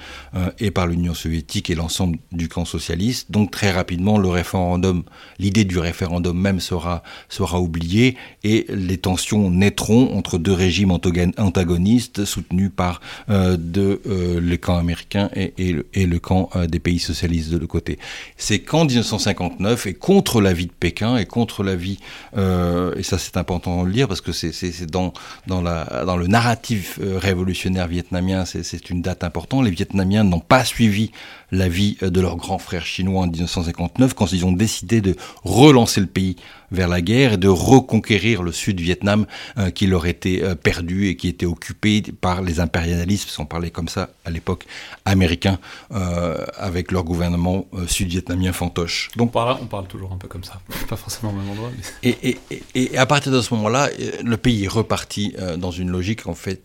[0.59, 3.29] et par l'Union soviétique et l'ensemble du camp socialiste.
[3.31, 5.03] Donc très rapidement, le référendum,
[5.37, 12.23] l'idée du référendum même sera, sera oubliée et les tensions naîtront entre deux régimes antagonistes
[12.25, 14.01] soutenus par deux
[14.39, 17.99] le camp américain et, et, le, camp euh, des pays socialistes de l'autre côté.
[18.37, 21.99] C'est qu'en 1959, et contre l'avis de Pékin, et contre l'avis,
[22.37, 25.13] euh, et ça c'est important de le dire, parce que c'est dans,
[25.47, 30.65] dans, dans le narratif euh, révolutionnaire vietnamien, c'est une date importante, les Vietnamiens n'ont pas
[30.65, 31.11] suivi
[31.51, 36.01] l'avis euh, de leurs grands frères chinois en 1959, quand ils ont décidé de relancer
[36.01, 36.35] le pays
[36.71, 39.25] vers la guerre et de reconquérir le sud-Vietnam
[39.57, 43.71] euh, qui leur était euh, perdu et qui était occupé par les impérialistes, on parlait
[43.71, 44.65] comme ça à l'époque,
[45.05, 45.59] américains,
[45.91, 49.09] euh, avec leur gouvernement sud-vietnamien fantoche.
[49.15, 50.59] Donc par là, on parle toujours un peu comme ça,
[50.89, 51.69] pas forcément au même endroit.
[52.03, 52.17] Mais...
[52.21, 52.37] Et,
[52.75, 53.89] et, à partir de ce moment-là,
[54.23, 56.61] le pays est reparti dans une logique en fait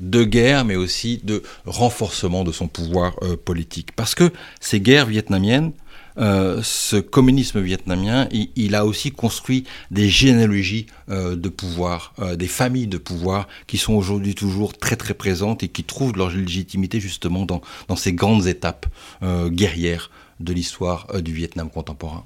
[0.00, 3.92] de guerre, mais aussi de renforcement de son pouvoir euh, politique.
[3.96, 5.72] Parce que ces guerres vietnamiennes,
[6.18, 12.88] euh, ce communisme vietnamien, il, a aussi construit des généalogies euh, de pouvoir, des familles
[12.88, 17.44] de pouvoir qui sont aujourd'hui toujours très très présentes et qui trouvent leur légitimité justement
[17.44, 18.86] dans, dans ces grandes étapes
[19.22, 22.24] guerrières de l'histoire du Vietnam contemporain.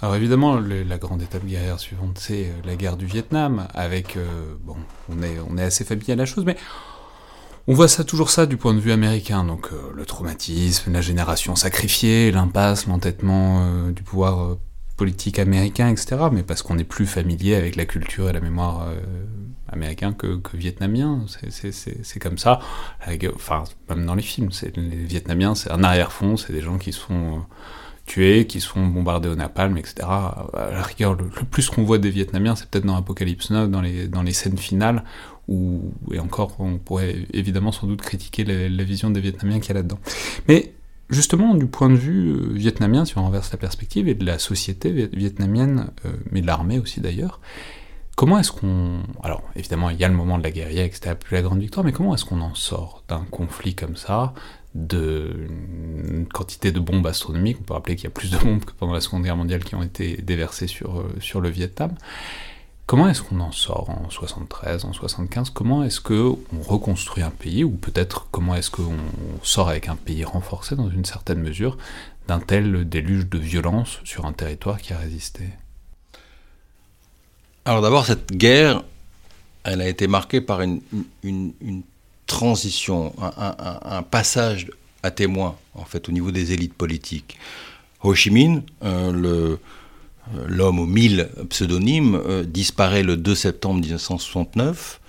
[0.00, 4.54] Alors évidemment, la grande étape guerrière suivante, c'est euh, la guerre du Vietnam, avec, euh,
[4.62, 4.76] bon,
[5.08, 6.56] on est, on est assez familier à la chose, mais
[7.66, 11.00] on voit ça toujours ça du point de vue américain, donc euh, le traumatisme, la
[11.00, 14.56] génération sacrifiée, l'impasse, l'entêtement du pouvoir
[14.96, 18.86] politique américain, etc., mais parce qu'on est plus familier avec la culture et la mémoire
[19.68, 22.60] américain que, que vietnamien, c'est comme ça,
[23.34, 27.42] enfin, même dans les films, les Vietnamiens, c'est un arrière-fond, c'est des gens qui sont
[28.08, 30.08] tués, qui sont bombardés au napalm, etc.
[30.08, 33.82] À la rigueur, le, plus qu'on voit des Vietnamiens, c'est peut-être dans Apocalypse Now, dans
[33.82, 35.04] les, dans les scènes finales,
[35.46, 39.70] où, et encore, on pourrait évidemment sans doute critiquer la, vision des Vietnamiens qu'il y
[39.72, 39.98] a là-dedans.
[40.48, 40.72] Mais
[41.10, 44.38] justement, du point de vue euh, vietnamien, si on renverse la perspective, et de la
[44.38, 47.40] société vietnamienne, euh, mais de l'armée aussi d'ailleurs,
[48.16, 49.00] comment est-ce qu'on...
[49.22, 51.84] Alors, évidemment, il y a le moment de la guerrière, etc., plus la grande victoire,
[51.84, 54.34] mais comment est-ce qu'on en sort d'un conflit comme ça
[54.86, 55.48] de
[56.32, 57.58] quantité de bombes astronomiques.
[57.60, 59.64] On peut rappeler qu'il y a plus de bombes que pendant la Seconde Guerre mondiale
[59.64, 61.94] qui ont été déversées sur, euh, sur le Vietnam.
[62.86, 67.62] Comment est-ce qu'on en sort en 73, en 75 Comment est-ce qu'on reconstruit un pays?
[67.62, 68.96] Ou peut-être comment est-ce qu'on
[69.42, 71.76] sort avec un pays renforcé dans une certaine mesure
[72.28, 75.44] d'un tel déluge de violence sur un territoire qui a résisté?
[77.66, 78.82] Alors d'abord, cette guerre,
[79.64, 80.80] elle a été marquée par une
[82.28, 84.68] transition, un, passage
[85.02, 87.36] à témoin, en fait, au niveau des élites politiques.
[88.04, 89.56] Ho Chi Minh, euh, euh,
[90.46, 95.00] l'homme aux mille pseudonymes, euh, disparaît le 2 septembre 1969.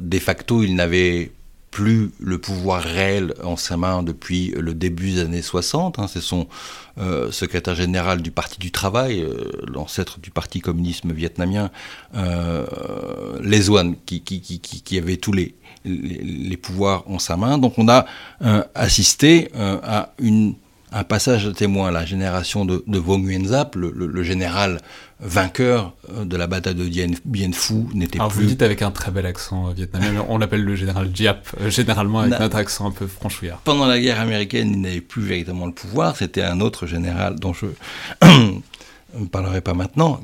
[0.00, 1.32] de facto, il n'avait
[1.76, 5.98] plus le pouvoir réel en sa main depuis le début des années 60.
[5.98, 6.06] Hein.
[6.08, 6.48] C'est son
[7.30, 9.22] secrétaire général du Parti du Travail,
[9.70, 11.70] l'ancêtre du Parti communisme vietnamien,
[13.42, 13.68] Les
[14.06, 17.58] qui, avait tous les, pouvoirs en sa main.
[17.58, 18.06] Donc on a
[18.42, 20.54] euh, assisté euh, à une,
[20.92, 24.80] un passage de témoin, la génération de, de Vo Nguyen Zap, le, général
[25.20, 27.08] vainqueur euh, de la bataille de Dien,
[27.52, 28.20] Phu, n'était plus...
[28.20, 31.48] Alors vous le dites avec un très bel accent vietnamien, on l'appelle le général Diap,
[31.68, 33.58] généralement avec notre accent un peu franchouillard.
[33.58, 37.52] Pendant la guerre américaine, il n'avait plus véritablement le pouvoir, c'était un autre général dont
[37.52, 37.66] je
[39.20, 40.20] ne parlerai pas maintenant,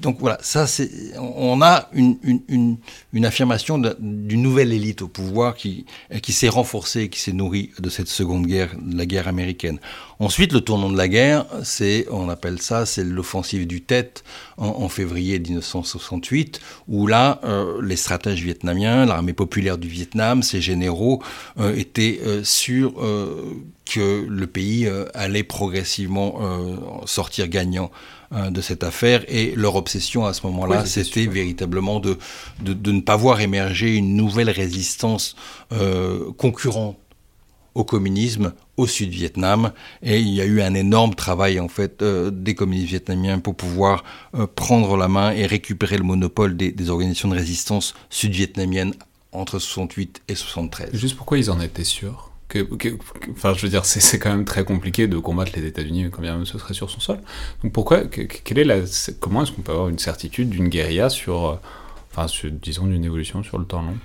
[0.00, 2.78] donc voilà, ça c'est, on a une,
[3.24, 5.84] affirmation d'une nouvelle élite au pouvoir qui,
[6.28, 9.78] s'est renforcée, qui s'est nourrie de cette seconde guerre, de la guerre américaine.
[10.18, 14.22] Ensuite, le tournant de la guerre, c'est, on appelle ça, c'est l'offensive du Tête
[14.56, 21.22] en, février 1968, où là, euh, les stratèges vietnamiens, l'armée populaire du Vietnam, ses généraux
[21.58, 22.94] euh, étaient euh, sûrs
[23.84, 27.90] que le pays allait progressivement sortir gagnant
[28.32, 29.24] de cette affaire.
[29.28, 32.16] Et leur obsession à ce moment-là, c'était véritablement de,
[32.62, 35.36] de, de, ne pas voir émerger une nouvelle résistance
[36.38, 36.96] concurrente
[37.74, 39.72] au communisme au Sud-Vietnam.
[40.02, 43.54] Et il y a eu un énorme travail en fait euh, des communistes vietnamiens pour
[43.54, 48.94] pouvoir euh, prendre la main et récupérer le monopole des, organisations de résistance sud-vietnamiennes
[49.32, 50.90] entre 68 et 73.
[50.94, 52.31] Juste pourquoi ils en étaient sûrs?
[53.32, 56.36] Enfin, je veux dire, c'est quand même très compliqué de combattre les États-Unis quand bien
[56.36, 57.18] même ce serait sur son sol.
[57.62, 58.80] Donc pourquoi, quelle est la,
[59.20, 61.54] comment est-ce qu'on peut avoir une certitude d'une guérilla sur, euh,
[62.14, 62.26] enfin,
[62.62, 63.96] disons, d'une évolution sur le temps long?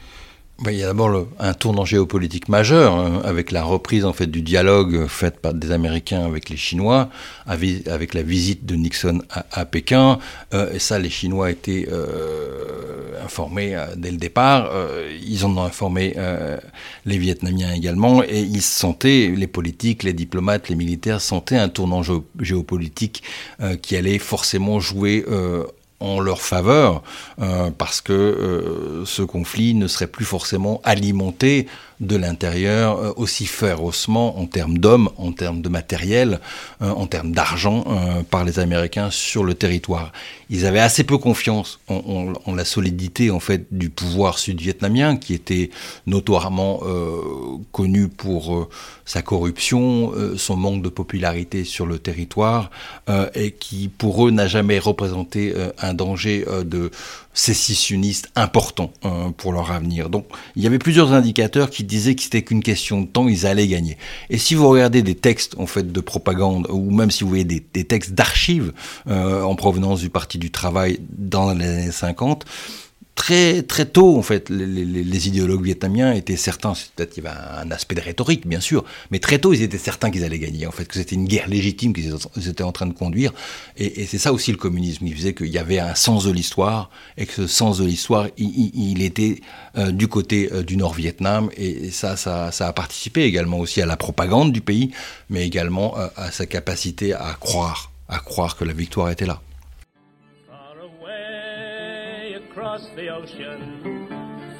[0.65, 4.41] Il y a d'abord un tournant géopolitique majeur hein, avec la reprise en fait du
[4.41, 7.09] dialogue fait par des Américains avec les Chinois,
[7.45, 10.19] avec la visite de Nixon à, Pékin.
[10.53, 14.71] Euh, et ça, les Chinois étaient euh, informés euh, dès le départ.
[15.25, 16.15] ils en ont informé
[17.05, 22.01] les Vietnamiens également, et ils sentaient, les politiques, les diplomates, les militaires sentaient un tournant
[22.39, 23.23] géopolitique
[23.81, 25.25] qui allait forcément jouer
[25.99, 27.01] en leur faveur,
[27.41, 31.67] euh, parce que euh, ce conflit ne serait plus forcément alimenté
[31.99, 36.39] de l'intérieur euh, aussi férocement en termes d'hommes, en termes de matériel,
[36.79, 37.85] en termes d'argent
[38.29, 40.11] par les Américains sur le territoire.
[40.49, 45.33] Ils avaient assez peu confiance en, en, la solidité en fait du pouvoir sud-vietnamien qui
[45.33, 45.71] était
[46.05, 46.81] notoirement
[47.71, 48.69] connu pour
[49.05, 52.69] sa corruption, son manque de popularité sur le territoire
[53.33, 56.91] et qui pour eux n'a jamais représenté un danger de
[57.33, 58.91] sécessionniste important
[59.37, 60.09] pour leur avenir.
[60.09, 63.45] Donc il y avait plusieurs indicateurs qui disaient que c'était qu'une question de temps, ils
[63.45, 63.97] allaient gagner.
[64.29, 67.45] Et si vous regardez des textes en fait de propagande, ou même si vous voyez
[67.45, 68.73] des, textes d'archives
[69.07, 72.45] euh, en provenance du Parti du Travail dans les années 50,
[73.17, 77.95] très très tôt en fait les, idéologues vietnamiens étaient certains peut-être y avait un aspect
[77.95, 80.85] de rhétorique bien sûr mais très tôt ils étaient certains qu'ils allaient gagner en fait
[80.85, 82.13] que c'était une guerre légitime qu'ils
[82.47, 83.33] étaient en train de conduire.
[83.77, 85.05] Et, c'est ça aussi le communisme.
[85.07, 88.27] Il faisait qu'il y avait un sens de l'histoire et que ce sens de l'histoire
[88.37, 89.41] il, était
[89.77, 93.85] euh, du côté euh, du Nord-Vietnam et, ça, ça, ça a participé également aussi à
[93.85, 94.91] la propagande du pays
[95.29, 99.41] mais également euh, à sa capacité à croire à croire que la victoire était là
[102.77, 104.07] across the ocean,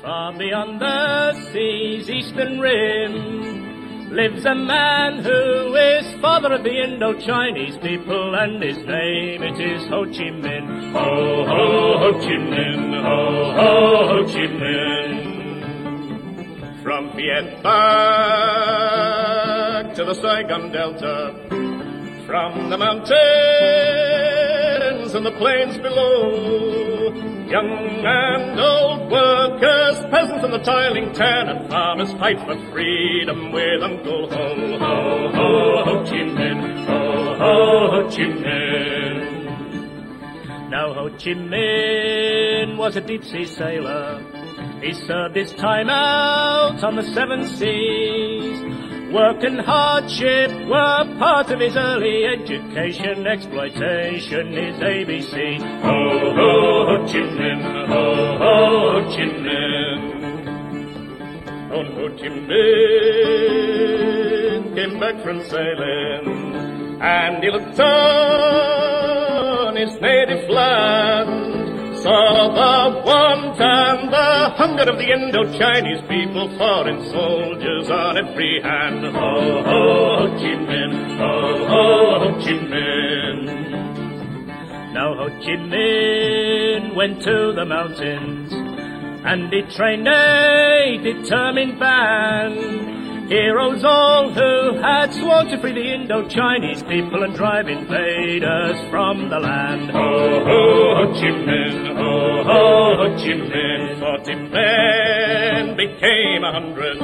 [0.02, 7.78] far beyond the sea's eastern rim, lives a man who is father of the Indo-Chinese
[7.78, 10.92] people, and his name it is Ho Chi Minh.
[10.94, 15.36] Ho, ho, Ho Chi Minh, ho, ho, Ho Chi Minh.
[16.82, 17.62] From Viet
[19.96, 21.36] to the Saigon Delta,
[22.28, 23.16] from the mountains
[25.16, 27.14] and the plains below,
[27.48, 33.82] Young and old workers, peasants and the tiling toiling and farmers fight for freedom with
[33.82, 39.20] Uncle Ho, Ho, Ho, Ho Chi Minh, Ho, Ho, Ho Chi Minh.
[40.70, 44.22] Now Ho Chi Minh was a deep sea sailor.
[44.84, 48.87] He served his time out on the seven seas.
[49.14, 53.26] Work and hardship were part of his early education.
[53.26, 55.60] Exploitation is ABC.
[55.82, 58.58] Ho, ho, Ho Chi Minh, ho, ho,
[58.98, 60.04] Ho Chi Minh.
[61.72, 63.08] On Ho Chi Minh
[64.76, 71.58] came back from sailing, and he looked on his native land
[72.08, 73.37] saw the the
[74.58, 79.06] hunger of the Indo-Chinese people, foreign soldiers on every hand.
[79.06, 81.34] Ho, ho, Ho Chi Minh, ho,
[81.68, 83.46] ho, Ho Chi Minh.
[84.94, 92.87] Now Ho Chi Minh went to the mountains and he trained a determined band
[93.28, 99.38] Heroes all who had sworn to free the Indo-Chinese people and drive invaders from the
[99.38, 99.92] land.
[99.92, 104.00] Ho, ho, Ho Chi Minh, ho, ho, Ho Chi Minh.
[104.00, 106.98] Forty men became a hundred,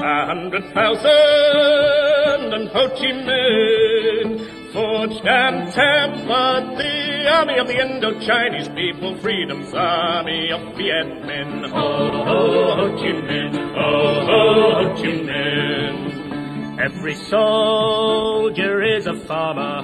[0.00, 6.91] a hundred thousand, and Ho Chi Minh forged and tempered the
[7.28, 11.68] army of the Indo-Chinese people, freedom's army of Viet Minh.
[11.70, 16.80] Ho, ho, Ho Chi Minh, ho, ho, Ho Chi Minh.
[16.80, 19.82] Every soldier is a farmer.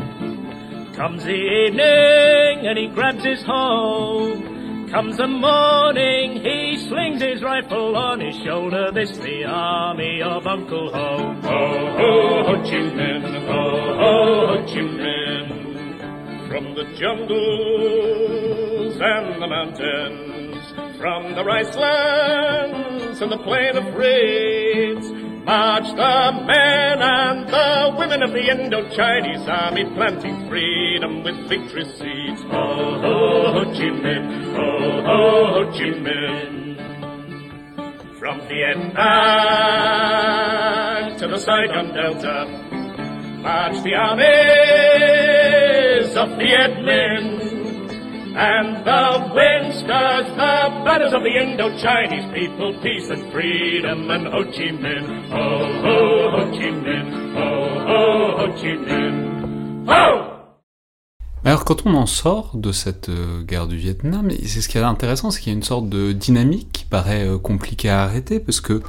[0.95, 4.35] Comes the evening and he grabs his hoe.
[4.91, 8.91] Comes the morning, he slings his rifle on his shoulder.
[8.91, 11.35] This the army of Uncle Ho.
[11.35, 15.58] Ho, ho, Ho Chi Minh, ho, ho, Ho Chi Minh.
[16.49, 17.37] From the jungles
[19.01, 20.65] and the mountains,
[20.97, 25.13] from the rice lands and the plain of reeds,
[25.45, 32.41] march the men and the women of the Indo-Chinese army, planting freedom with victory seeds.
[32.51, 36.77] Ho, ho, Ho Chi Minh, ho, ho, Ho Chi Minh.
[38.19, 38.97] From Vietnam
[41.19, 42.47] to the Saigon Delta,
[43.43, 45.18] march the armies
[46.19, 47.39] of Viet Minh
[48.35, 49.05] and the
[49.35, 55.07] wind stirs the banners of the Indo-Chinese people, peace and freedom and Ho Chi Minh.
[55.31, 55.47] Ho,
[55.85, 57.09] ho, Ho Chi Minh.
[57.35, 57.49] Ho,
[57.89, 58.03] ho,
[58.39, 59.87] Ho Chi Minh.
[59.87, 60.39] Ho!
[61.45, 64.83] Alors quand on en sort de cette euh, guerre du Vietnam, c'est ce qui est
[64.83, 68.41] intéressant, c'est qu'il y a une sorte de dynamique qui paraît euh, compliquée à arrêter,
[68.41, 68.83] parce que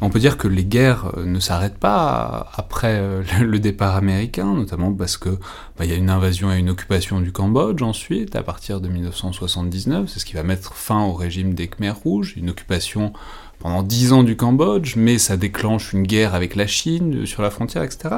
[0.00, 4.54] on peut dire que les guerres euh, ne s'arrêtent pas après euh, le départ américain,
[4.54, 5.38] notamment parce que
[5.76, 10.08] bah, y a une invasion et une occupation du Cambodge ensuite, à partir de 1979,
[10.08, 13.12] c'est ce qui va mettre fin au régime des Khmers rouges, une occupation
[13.58, 17.50] pendant dix ans du Cambodge, mais ça déclenche une guerre avec la Chine sur la
[17.50, 18.16] frontière, etc.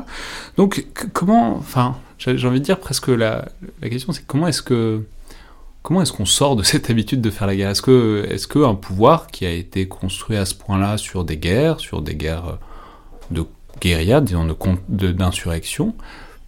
[0.58, 3.46] Donc comment, enfin, j'ai envie de dire presque la
[3.80, 5.02] question, c'est comment est-ce que
[5.82, 7.70] Comment est-ce qu'on sort de cette habitude de faire la guerre?
[7.70, 11.80] Est-ce que, est-ce qu'un pouvoir qui a été construit à ce point-là sur des guerres,
[11.80, 12.56] sur des guerres euh,
[13.30, 13.44] de
[13.80, 14.46] guérilla, disons
[14.88, 15.94] d'insurrection,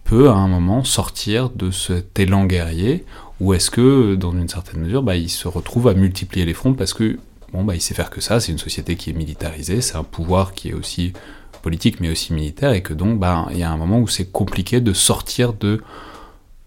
[0.03, 3.05] peut à un moment sortir de cet élan guerrier?
[3.39, 6.73] Ou est-ce que, dans une certaine mesure, bah, il se retrouve à multiplier les fronts
[6.73, 7.17] parce que
[7.51, 10.03] bon, bah, il sait faire que ça, c'est une société qui est militarisée, c'est un
[10.03, 11.13] pouvoir qui est aussi
[11.61, 14.31] politique mais aussi militaire, et que donc bah, il y a un moment où c'est
[14.31, 15.81] compliqué de sortir de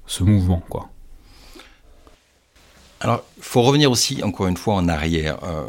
[0.06, 0.88] ce mouvement, quoi.
[3.00, 5.38] Alors, il faut revenir aussi, encore une fois, en arrière.
[5.44, 5.62] Euh,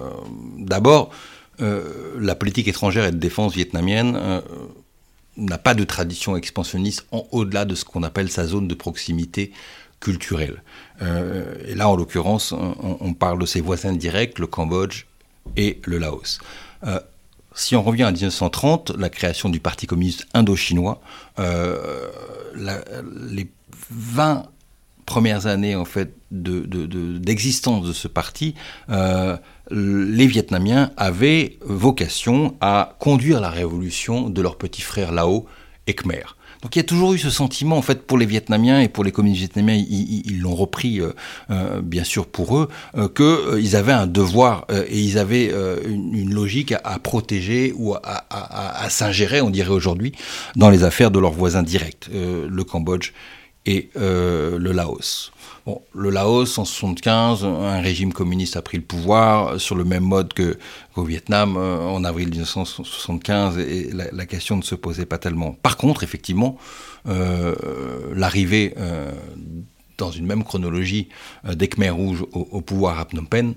[0.58, 1.10] d'abord,
[1.62, 4.42] euh, la politique étrangère et de défense vietnamienne euh,
[5.36, 9.52] n'a pas de tradition expansionniste en au-delà de ce qu'on appelle sa zone de proximité
[10.00, 10.62] culturelle.
[11.02, 15.06] et là, en l'occurrence, on, parle de ses voisins directs, le Cambodge
[15.56, 16.40] et le Laos.
[17.58, 21.02] Si on revient à 1930, la création du Parti communiste indo-chinois,
[21.40, 22.08] euh,
[22.56, 23.50] les
[23.90, 24.44] 20
[25.08, 28.54] premières années en fait d'existence de, ce parti,
[28.90, 29.38] euh,
[29.72, 35.46] les Vietnamiens avaient vocation à conduire la révolution de leur petit frère Lao
[35.88, 36.24] et Khmer.
[36.62, 39.04] Donc il y a toujours eu ce sentiment, en fait, pour les Vietnamiens et pour
[39.04, 41.12] les communistes vietnamiens, ils l'ont repris, euh,
[41.52, 42.68] euh, bien sûr, pour eux,
[42.98, 45.54] euh, qu'ils avaient un devoir et ils avaient
[45.86, 50.14] une, logique à, protéger ou à s'ingérer, on dirait aujourd'hui,
[50.56, 53.14] dans les affaires de leurs voisins directs, le Cambodge
[53.66, 55.32] et le Laos
[55.94, 60.34] le Laos, en 1975, un régime communiste a pris le pouvoir sur le même mode
[60.34, 65.54] qu'au Vietnam euh, en avril 1975 et la, question ne se posait pas tellement.
[65.54, 66.58] Par contre, effectivement,
[67.08, 67.56] euh,
[68.14, 69.12] l'arrivée euh,
[69.98, 71.10] dans une même chronologie
[71.44, 73.56] des Khmer rouges au, pouvoir à Phnom Penh,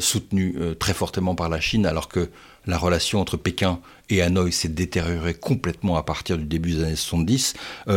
[0.00, 2.30] soutenue très fortement par la Chine, alors que
[2.66, 3.78] la relation entre Pékin
[4.08, 7.54] et Hanoï s'est détériorée complètement à partir du début des années 70,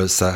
[0.08, 0.32] ça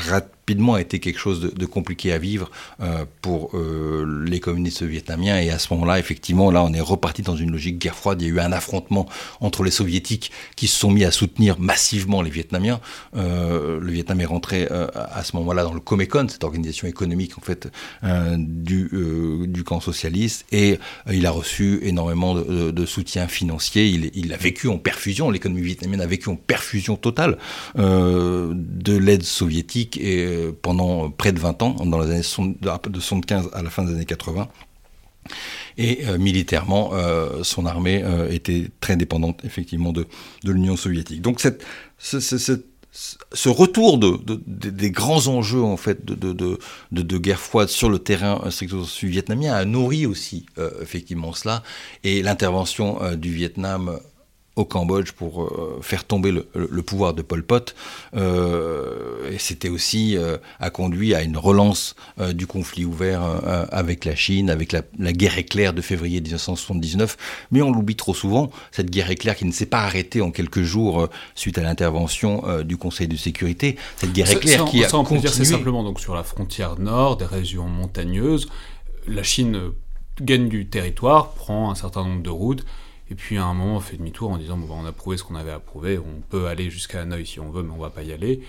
[0.47, 5.41] rapidement a été quelque chose de, compliqué à vivre euh, pour euh, les communistes vietnamiens.
[5.41, 8.21] Et à ce moment-là, effectivement, là, on est reparti dans une logique guerre froide.
[8.21, 9.09] Il y a eu un affrontement
[9.41, 12.79] entre les soviétiques qui se sont mis à soutenir massivement les Vietnamiens.
[13.17, 17.41] Euh, le Vietnam est rentré à ce moment-là dans le Comecon, cette organisation économique en
[17.41, 17.69] fait
[18.37, 20.79] du, camp socialiste, et
[21.11, 23.85] il a reçu énormément de, soutien financier.
[24.13, 25.29] Il, a vécu en perfusion.
[25.29, 27.37] L'économie vietnamienne a vécu en perfusion totale
[27.75, 29.99] de l'aide soviétique
[30.61, 32.55] pendant près de 20 ans, dans les années
[32.89, 34.47] de 75 à la fin des années 80.
[35.77, 40.07] Et euh, militairement, euh, son armée euh, était très dépendante effectivement de,
[40.43, 41.21] de l'Union soviétique.
[41.21, 41.63] Donc cette,
[41.99, 48.41] ce, retour de, des grands enjeux en fait de, guerre froide sur le terrain
[49.03, 50.47] vietnamien a nourri aussi
[50.81, 51.61] effectivement cela.
[52.03, 53.99] Et l'intervention du Vietnam
[54.57, 57.75] au Cambodge pour euh, faire tomber le, pouvoir de Pol Pot.
[58.15, 61.95] Euh, et c'était aussi euh, a conduit à une relance
[62.33, 63.21] du conflit ouvert
[63.71, 64.81] avec la Chine, avec la,
[65.13, 67.17] guerre éclair de février 1979.
[67.51, 70.63] Mais on l'oublie trop souvent, cette guerre éclair qui ne s'est pas arrêtée en quelques
[70.63, 73.77] jours suite à l'intervention du Conseil de sécurité.
[73.97, 75.27] Cette guerre éclair qui a continué.
[75.27, 78.49] C'est simplement donc sur la frontière nord, des régions montagneuses,
[79.07, 79.71] la Chine
[80.21, 82.65] gagne du territoire, prend un certain nombre de routes
[83.09, 85.17] et puis à un moment, on fait demi-tour en disant bon, bah, on a prouvé
[85.17, 87.81] ce qu'on avait à prouver, on peut aller jusqu'à Hanoï si on veut, mais on
[87.81, 88.41] va pas y aller.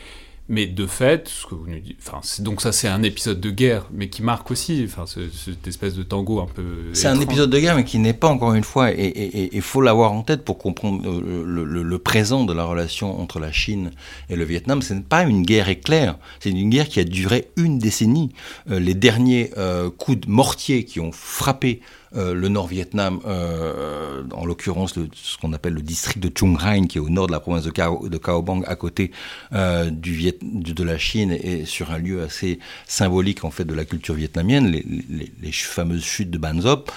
[0.51, 3.51] Mais de fait, ce que vous nous dites, enfin, donc ça c'est un épisode de
[3.51, 6.63] guerre, mais qui marque aussi, enfin, cette espèce de tango un peu.
[6.95, 9.83] C'est un épisode de guerre, mais qui n'est pas encore une fois, et il faut
[9.83, 13.91] l'avoir en tête pour comprendre le, présent de la relation entre la Chine
[14.31, 14.81] et le Vietnam.
[14.81, 18.33] Ce n'est pas une guerre éclair, c'est une guerre qui a duré une décennie.
[18.71, 21.83] Euh, les derniers euh, coups de mortier qui ont frappé
[22.17, 26.99] euh, le Nord-Vietnam, euh, en l'occurrence ce qu'on appelle le district de Chung Hain, qui
[26.99, 29.11] est au nord de la province de, Cao, de Bang, à côté
[29.53, 33.75] euh, du Viet, de la Chine, et sur un lieu assez symbolique en fait de
[33.75, 36.91] la culture vietnamienne, les, fameuses chutes de Ban Zop.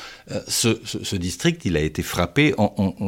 [0.48, 2.54] Ce, district, il a été frappé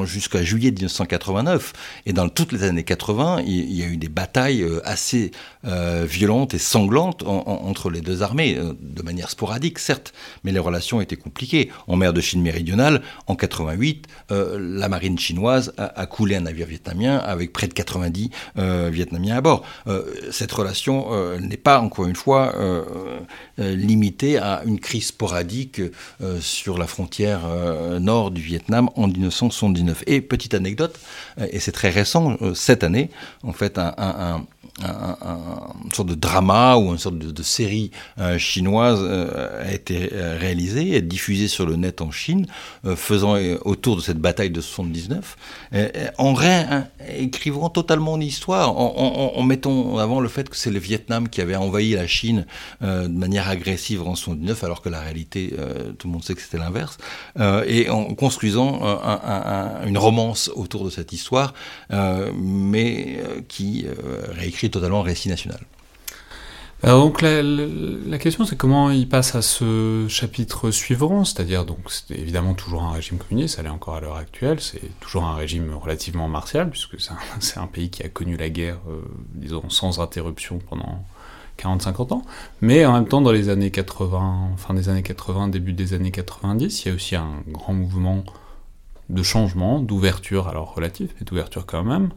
[0.03, 1.73] jusqu'à juillet 1989,
[2.05, 5.31] et dans toutes les années 80, il, y a eu des batailles assez
[5.63, 11.15] violentes et sanglantes entre les deux armées, de manière sporadique certes, mais les relations étaient
[11.15, 13.01] compliquées mer de Chine méridionale.
[13.27, 18.29] En 88, euh, la marine chinoise a, coulé un navire vietnamien avec près de 90
[18.57, 19.63] euh, Vietnamiens à bord.
[19.87, 21.07] Euh, cette relation
[21.39, 22.53] n'est pas, encore une fois,
[23.57, 25.81] limitée à une crise sporadique
[26.39, 27.41] sur la frontière
[27.99, 30.03] nord du Vietnam en 1979.
[30.07, 30.99] Et petite anecdote,
[31.51, 33.09] et c'est très récent, cette année,
[33.43, 34.45] en fait, un
[35.93, 41.47] sorte de drama ou une sorte de, série euh, chinoise a été réalisée et diffusée
[41.47, 42.47] sur le en Chine,
[42.95, 45.37] faisant autour de cette bataille de 79,
[46.17, 46.35] en
[47.17, 51.41] écrivant totalement l'histoire, en, en, mettant en avant le fait que c'est le Vietnam qui
[51.41, 52.45] avait envahi la Chine
[52.81, 55.53] de manière agressive en 79, alors que la réalité,
[55.97, 56.97] tout le monde sait que c'était l'inverse,
[57.67, 58.81] et en construisant
[59.85, 61.53] une romance autour de cette histoire,
[62.35, 63.85] mais qui
[64.35, 65.59] réécrit totalement récit national.
[66.83, 72.55] Donc la, question c'est comment il passe à ce chapitre suivant, c'est-à-dire donc c'est évidemment
[72.55, 76.27] toujours un régime communiste, ça l'est encore à l'heure actuelle, c'est toujours un régime relativement
[76.27, 79.01] martial puisque c'est un, pays qui a connu la guerre, euh,
[79.33, 81.05] disons sans interruption pendant
[81.57, 82.25] 40-50 ans,
[82.59, 86.11] mais en même temps dans les années 80, fin des années 80, début des années
[86.11, 88.25] 90, il y a aussi un grand mouvement
[89.09, 92.09] de changement, d'ouverture, alors relative, mais d'ouverture quand même.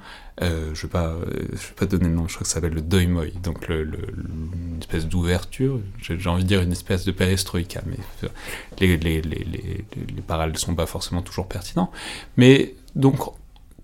[0.42, 2.74] Euh, je ne vais, pas, vais pas donner le nom, je crois que ça s'appelle
[2.74, 7.82] le doimoy, donc le, une espèce d'ouverture, j'ai envie de dire une espèce de perestroïka,
[7.86, 7.96] mais
[8.78, 11.90] les, les, les, les, les parallèles ne sont pas forcément toujours pertinents.
[12.36, 13.18] Mais donc,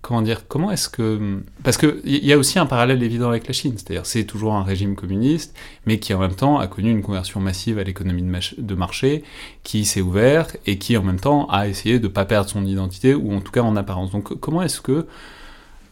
[0.03, 1.41] comment dire, comment est-ce que...
[1.63, 4.63] Parce qu'il y a aussi un parallèle évident avec la Chine, c'est-à-dire c'est toujours un
[4.63, 5.55] régime communiste,
[5.87, 8.21] mais qui en même temps a connu une conversion massive à l'économie
[8.57, 9.23] de, marché,
[9.63, 12.65] qui s'est ouvert et qui en même temps a essayé de ne pas perdre son
[12.65, 14.11] identité, ou en tout cas en apparence.
[14.11, 15.07] Donc comment est-ce que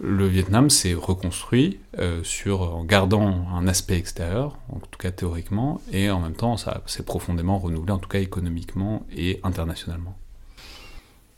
[0.03, 5.79] le Vietnam s'est reconstruit euh, sur, en gardant un aspect extérieur, en tout cas théoriquement,
[5.91, 10.17] et en même temps ça s'est profondément renouvelé, en tout cas économiquement et internationalement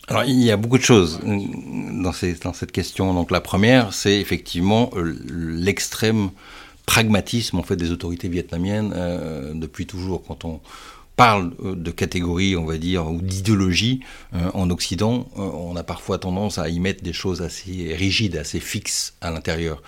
[0.09, 3.13] alors, il y a beaucoup de choses dans, cette question.
[3.13, 6.29] Donc, la première, c'est effectivement euh, l'extrême
[6.85, 10.23] pragmatisme en fait des autorités vietnamiennes euh, depuis toujours.
[10.27, 10.59] Quand on
[11.15, 14.01] parle euh, de catégories, on va dire, ou d'idéologie
[14.53, 19.13] en Occident, on a parfois tendance à y mettre des choses assez rigides, assez fixes
[19.21, 19.83] à l'intérieur.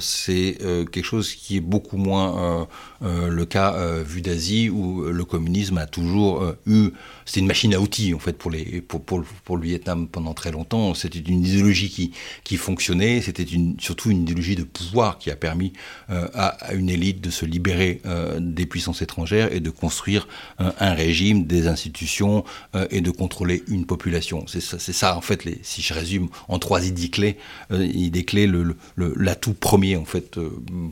[0.00, 0.56] c'est
[0.92, 2.68] quelque chose qui est beaucoup moins
[3.00, 6.90] le cas vu d'Asie, où le communisme a toujours eu
[7.28, 10.94] c'était une machine à outils en fait pour le Vietnam pendant très longtemps.
[10.94, 12.12] C'était une idéologie qui
[12.42, 13.20] qui fonctionnait.
[13.20, 13.44] C'était
[13.78, 15.74] surtout une idéologie de pouvoir qui a permis
[16.10, 20.26] euh, à, une élite de se libérer euh, des puissances étrangères et de construire
[20.60, 22.44] euh, un régime, des institutions
[22.90, 24.44] et de contrôler une population.
[24.46, 24.60] C'est
[24.92, 25.42] ça, en fait.
[25.62, 27.36] Si je résume en trois idées clés,
[27.70, 28.50] idées clés,
[28.96, 30.38] l'atout premier en fait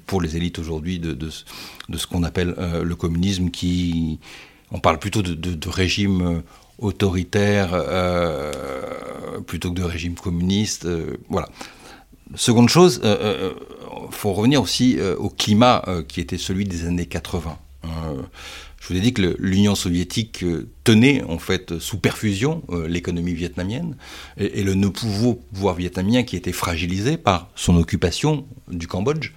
[0.06, 4.18] pour les élites aujourd'hui de, ce qu'on appelle le communisme qui
[4.70, 6.40] on parle plutôt de, régime euh,
[6.78, 10.86] autoritaire euh, plutôt que de régime communiste.
[10.86, 11.48] Euh, voilà.
[12.34, 17.56] Seconde chose, il faut revenir aussi au climat qui était celui des années 80.
[18.86, 20.44] Je vous ai dit que l'Union soviétique
[20.84, 23.96] tenait en fait sous perfusion l'économie vietnamienne
[24.36, 29.32] et, le nouveau pouvoir vietnamien qui était fragilisé par son occupation du Cambodge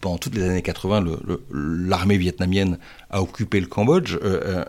[0.00, 1.04] pendant toutes les années 80,
[1.52, 2.78] l'armée vietnamienne
[3.10, 4.64] a occupé le Cambodge euh, euh,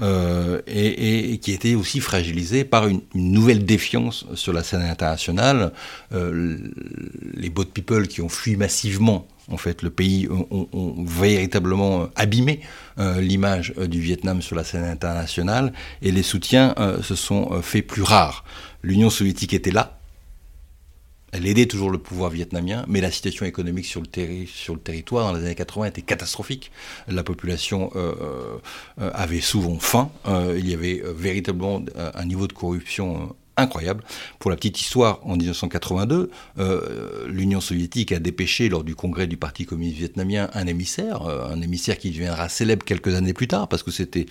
[0.00, 5.72] euh, et, qui était aussi fragilisée par une, nouvelle défiance sur la scène internationale.
[6.12, 12.60] les boat people qui ont fui massivement en fait, le pays ont, véritablement abîmé
[12.98, 15.72] l'image du Vietnam sur la scène internationale
[16.02, 18.44] et les soutiens se sont faits plus rares.
[18.82, 19.98] L'Union soviétique était là,
[21.32, 24.06] elle aidait toujours le pouvoir vietnamien, mais la situation économique sur le,
[24.78, 26.70] territoire dans les années 80 était catastrophique.
[27.06, 28.58] La population euh,
[29.00, 30.10] euh, avait souvent faim.
[30.26, 34.02] Euh, il y avait véritablement un niveau de corruption incroyable.
[34.38, 36.30] Pour la petite histoire, en 1982,
[37.26, 41.98] l'Union soviétique a dépêché lors du congrès du Parti communiste vietnamien un émissaire, un émissaire
[41.98, 44.26] qui deviendra célèbre quelques années plus tard, parce que c'était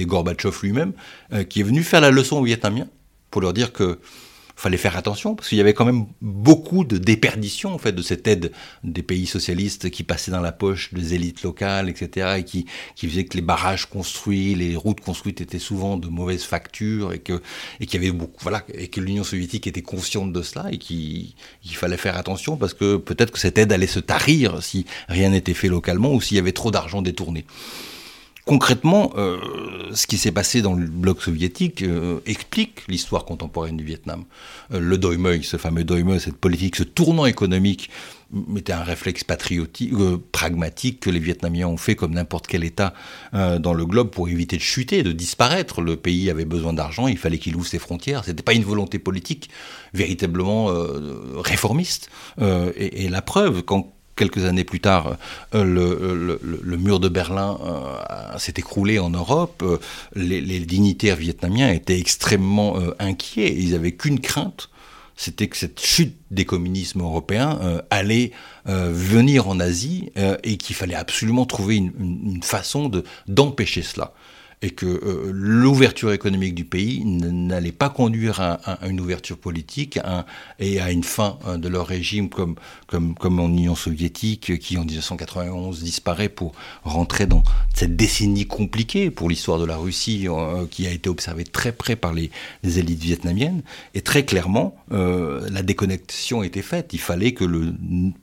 [0.00, 0.92] Gorbatchev lui-même,
[1.48, 2.88] qui est venu faire la leçon aux Vietnamiens
[3.30, 3.98] pour leur dire que
[4.56, 8.02] fallait faire attention parce qu'il y avait quand même beaucoup de déperdition en fait de
[8.02, 8.52] cette aide
[8.82, 12.36] des pays socialistes qui passait dans la poche des élites locales, etc.
[12.38, 16.42] et qui, qui faisait que les barrages construits, les routes construites étaient souvent de mauvaise
[16.42, 17.42] facture et que
[17.80, 20.78] et qu'il y avait beaucoup voilà et que l'Union soviétique était consciente de cela et
[20.78, 21.34] qu'il
[21.64, 25.54] fallait faire attention parce que peut-être que cette aide allait se tarir si rien n'était
[25.54, 27.44] fait localement ou s'il y avait trop d'argent détourné.
[28.46, 29.38] Concrètement, euh,
[29.92, 34.22] ce qui s'est passé dans le bloc soviétique euh, explique l'histoire contemporaine du Vietnam.
[34.72, 37.90] Euh, le doi moi, ce fameux doi moi, cette politique, ce tournant économique,
[38.56, 39.92] était un réflexe patriotique,
[40.30, 42.92] pragmatique que les Vietnamiens ont fait comme n'importe quel État
[43.32, 45.80] dans le globe pour éviter de chuter, de disparaître.
[45.80, 48.24] Le pays avait besoin d'argent, il fallait qu'il ouvre ses frontières.
[48.24, 49.48] C'était pas une volonté politique
[49.94, 50.74] véritablement
[51.36, 52.10] réformiste.
[52.40, 55.16] Et, et, la preuve, quand quelques années plus tard,
[55.54, 59.62] euh, le, mur de Berlin euh, s'est écroulé en Europe.
[59.64, 59.78] Euh,
[60.14, 63.54] les, dignitaires vietnamiens étaient extrêmement inquiets.
[63.56, 64.70] Ils n'avaient qu'une crainte,
[65.14, 67.60] c'était que cette chute des communismes européens
[67.90, 68.32] allait
[68.64, 70.10] venir en Asie
[70.42, 72.90] et qu'il fallait absolument trouver une façon
[73.28, 74.12] d'empêcher cela
[74.62, 79.98] et que euh, l'ouverture économique du pays n'allait pas conduire à, une ouverture politique
[80.58, 82.56] et à une fin hein, de leur régime comme,
[83.22, 86.52] en Union soviétique qui en 1991 disparaît pour
[86.84, 87.42] rentrer dans
[87.74, 91.96] cette décennie compliquée pour l'histoire de la Russie euh, qui a été observée très près
[91.96, 92.30] par les,
[92.64, 93.62] élites vietnamiennes.
[93.94, 96.90] Et très clairement, euh, la déconnexion était faite.
[96.92, 97.74] Il fallait que le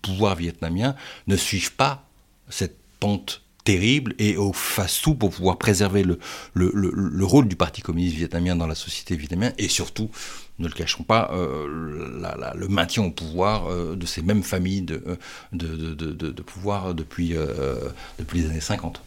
[0.02, 0.96] pouvoir vietnamien
[1.28, 2.06] ne suive pas
[2.50, 6.20] cette pente terrible et au fasse-tout pour pouvoir préserver le,
[6.54, 10.10] le, le, rôle du Parti communiste vietnamien dans la société vietnamienne et surtout,
[10.60, 11.68] ne le cachons pas, euh,
[12.56, 15.16] le maintien au pouvoir euh, de ces mêmes familles de, euh,
[15.54, 17.36] de, de, de pouvoir depuis,
[18.20, 19.02] depuis les années 50.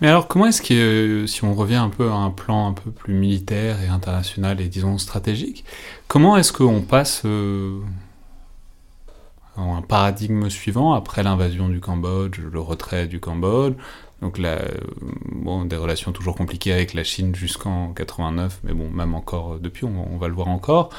[0.00, 2.90] Mais alors, comment est-ce que, si on revient un peu à un plan un peu
[2.90, 5.64] plus militaire et international et disons stratégique,
[6.08, 7.22] comment est-ce qu'on passe
[9.56, 13.74] un paradigme suivant après l'invasion du Cambodge, le retrait du Cambodge,
[14.22, 14.62] donc là,
[15.32, 19.84] bon, des relations toujours compliquées avec la Chine jusqu'en 89, mais bon, même encore depuis,
[19.84, 20.90] on, va le voir encore.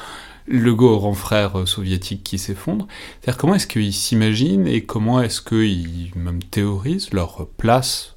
[0.46, 2.86] Le grand frère soviétique qui s'effondre.
[3.20, 8.16] C'est-à-dire comment est-ce qu'ils s'imaginent et comment est-ce qu'ils même théorisent leur place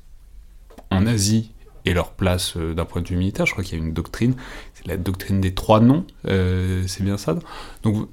[0.92, 1.52] en Asie
[1.86, 3.46] et leur place euh, d'un point de vue militaire?
[3.46, 4.36] Je crois qu'il y a une doctrine,
[4.74, 7.40] c'est la doctrine des trois noms, euh, c'est bien ça.
[7.84, 8.10] Donc,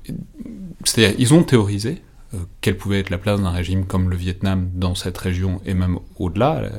[0.85, 2.14] c'est-à-dire, ils ont théorisé, euh,
[2.61, 5.99] quelle pouvait être la place d'un régime comme le Vietnam dans cette région et même
[6.17, 6.71] au-delà euh,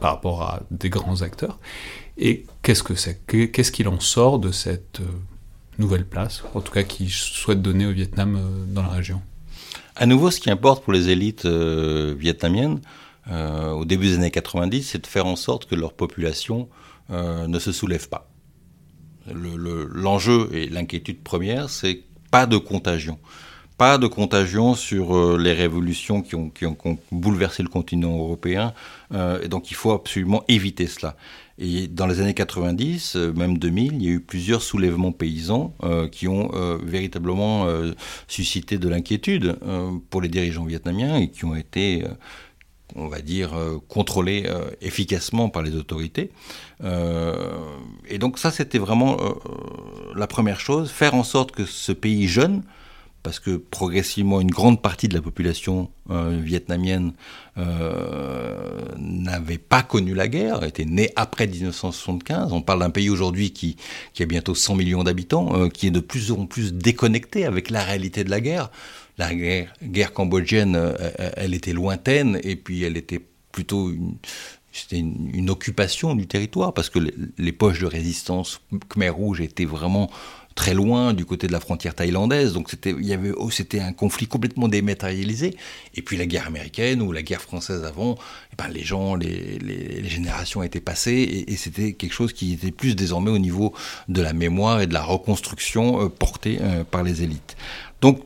[0.00, 1.58] par rapport à des grands acteurs?
[2.18, 5.04] Et Qu'est-ce qu'il en sort de cette euh,
[5.78, 9.20] nouvelle place, en tout cas qui souhaite donner au Vietnam dans la région?
[9.96, 12.80] À nouveau, ce qui importe pour les élites vietnamiennes
[13.30, 16.68] au début des années 90, c'est de faire en sorte que leur population
[17.10, 18.30] ne se soulève pas.
[19.26, 23.18] L'enjeu et l'inquiétude première, c'est pas de contagion
[23.82, 26.76] pas de contagion sur euh, les révolutions qui ont, qui, ont,
[27.10, 28.74] bouleversé le continent européen.
[29.12, 31.16] Euh, et donc il faut absolument éviter cela.
[31.58, 35.74] Et dans les années 90, euh, même 2000, il y a eu plusieurs soulèvements paysans
[36.12, 36.52] qui ont
[36.84, 37.66] véritablement
[38.28, 39.58] suscité de l'inquiétude
[40.10, 42.04] pour les dirigeants vietnamiens et qui ont été
[42.94, 43.50] on va dire,
[43.88, 44.48] contrôlés
[44.80, 46.30] efficacement par les autorités.
[46.84, 49.16] et donc ça, c'était vraiment
[50.14, 52.62] la première chose, faire en sorte que ce pays jeune
[53.22, 57.12] parce que progressivement une grande partie de la population euh, vietnamienne
[57.56, 62.52] euh, n'avait pas connu la guerre, était née après 1975.
[62.52, 63.76] On parle d'un pays aujourd'hui qui,
[64.12, 67.70] qui a bientôt 100 millions d'habitants, euh, qui est de plus en plus déconnecté avec
[67.70, 68.70] la réalité de la guerre.
[69.18, 70.96] La guerre, cambodgienne,
[71.36, 73.20] elle était lointaine et puis elle était
[73.52, 74.16] plutôt une,
[74.72, 79.66] c'était une, occupation du territoire parce que les, les poches de résistance Khmer Rouge étaient
[79.66, 80.10] vraiment
[80.54, 82.52] très loin du côté de la frontière thaïlandaise.
[82.52, 82.74] Donc
[83.36, 85.56] oh, c'était un conflit complètement dématérialisé.
[85.94, 88.16] Et puis la guerre américaine ou la guerre française avant,
[88.52, 92.70] eh ben, les gens, les, les, générations étaient passées et, c'était quelque chose qui était
[92.70, 93.72] plus désormais au niveau
[94.08, 97.56] de la mémoire et de la reconstruction euh, portée euh, par les élites.
[98.00, 98.22] Donc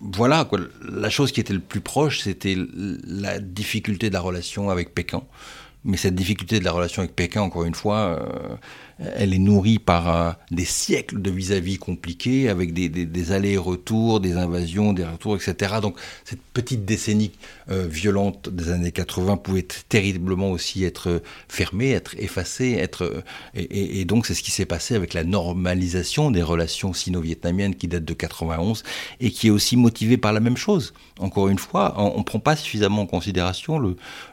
[0.00, 0.60] voilà, quoi.
[0.90, 2.56] la chose qui était le plus proche, c'était
[3.04, 5.22] la difficulté de la relation avec Pékin.
[5.84, 8.56] Mais cette difficulté de la relation avec Pékin, encore une fois, euh,
[9.16, 14.36] elle est nourrie par euh, des siècles de vis-à-vis compliqués, avec des, des, allers-retours, des
[14.36, 15.74] invasions, des retours, etc.
[15.80, 17.32] Donc cette petite décennie
[17.70, 23.22] euh, violente des années 80 pouvait terriblement aussi être fermée, être effacée, être
[23.54, 28.04] et, donc c'est ce qui s'est passé avec la normalisation des relations sino-vietnamiennes qui date
[28.04, 28.82] de 91
[29.20, 30.92] et qui est aussi motivée par la même chose.
[31.18, 33.80] Encore une fois, on ne prend pas suffisamment en considération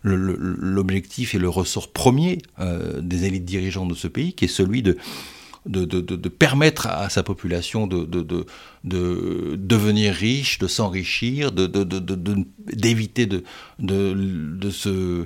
[0.04, 4.82] l'objectif et le ressort premier euh, des élites dirigeantes de ce pays, qui est celui
[4.82, 4.98] de,
[5.68, 8.46] de, de, permettre à sa population de, de,
[9.56, 13.44] devenir riche, de s'enrichir, d'éviter de,
[13.80, 15.26] de, se euh,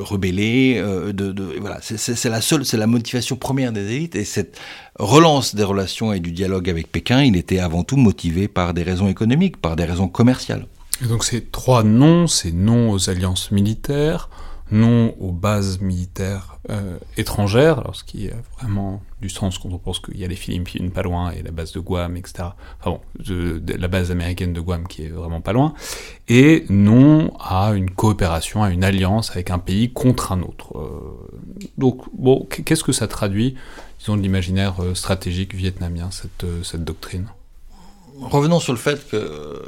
[0.00, 0.76] rebeller.
[0.78, 1.12] Euh,
[1.60, 4.16] voilà, c'est la seule, c'est la motivation première des élites.
[4.16, 4.58] Et cette
[4.98, 8.82] relance des relations et du dialogue avec Pékin, il était avant tout motivé par des
[8.82, 10.66] raisons économiques, par des raisons commerciales.
[11.02, 14.28] Et donc ces trois noms, c'est non aux alliances militaires,
[14.70, 19.78] non aux bases militaires euh, étrangères, alors ce qui a vraiment du sens quand on
[19.78, 22.48] pense qu'il y a les Philippines pas loin et la base de Guam, etc.
[22.80, 23.00] Enfin bon,
[23.78, 25.74] la base américaine de Guam qui est vraiment pas loin,
[26.28, 30.78] et non à une coopération, à une alliance avec un pays contre un autre.
[30.78, 31.28] Euh,
[31.76, 33.56] donc bon, qu'est-ce que ça traduit,
[33.98, 37.28] disons, de l'imaginaire euh, stratégique vietnamien, cette, cette doctrine?
[38.20, 39.60] Revenons sur le fait que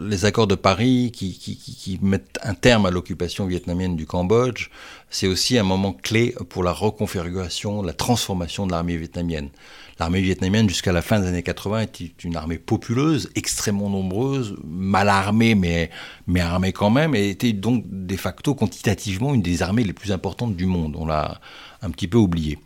[0.00, 4.68] les accords de Paris qui, mettent un terme à l'occupation vietnamienne du Cambodge,
[5.10, 9.50] c'est aussi un moment clé pour la reconfiguration, la transformation de l'armée vietnamienne.
[9.98, 15.08] L'armée vietnamienne, jusqu'à la fin des années 80, était une armée populeuse, extrêmement nombreuse, mal
[15.10, 15.90] armée, mais,
[16.26, 20.12] mais armée quand même, et était donc de facto quantitativement une des armées les plus
[20.12, 20.96] importantes du monde.
[20.98, 21.40] On l'a
[21.82, 22.58] un petit peu oublié.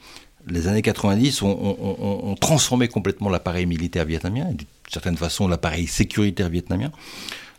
[0.47, 4.47] Les années 90 ont, transformé complètement l'appareil militaire vietnamien,
[4.91, 6.91] certaine façon l'appareil sécuritaire vietnamien,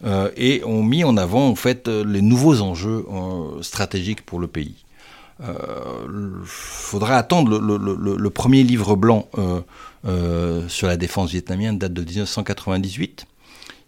[0.03, 4.47] euh, et ont mis en avant en fait les nouveaux enjeux euh, stratégiques pour le
[4.47, 4.75] pays.
[5.39, 9.27] Il euh, faudra attendre le, premier livre blanc
[10.67, 13.25] sur la défense vietnamienne date de 1998.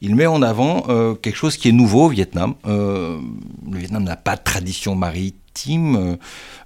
[0.04, 2.56] Il met en avant euh, quelque chose qui est nouveau au Vietnam.
[2.68, 3.18] Euh,
[3.72, 6.18] le Vietnam n'a pas de tradition maritime,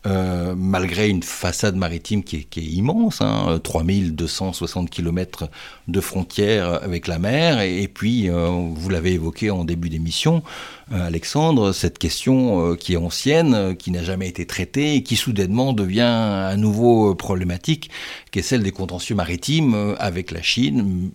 [0.07, 5.49] euh, malgré une façade maritime qui est, immense, hein, 3260 km
[5.87, 10.41] de frontières avec la mer, et, puis, vous l'avez évoqué en début d'émission,
[10.89, 16.01] Alexandre, cette question qui est ancienne, qui n'a jamais été traitée, et qui soudainement devient
[16.01, 17.91] à nouveau problématique,
[18.31, 21.11] qui est celle des contentieux maritimes avec la Chine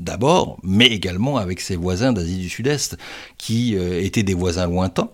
[0.00, 2.96] d'abord, mais également avec ses voisins d'Asie du Sud-Est,
[3.38, 5.10] qui euh, étaient des voisins lointains,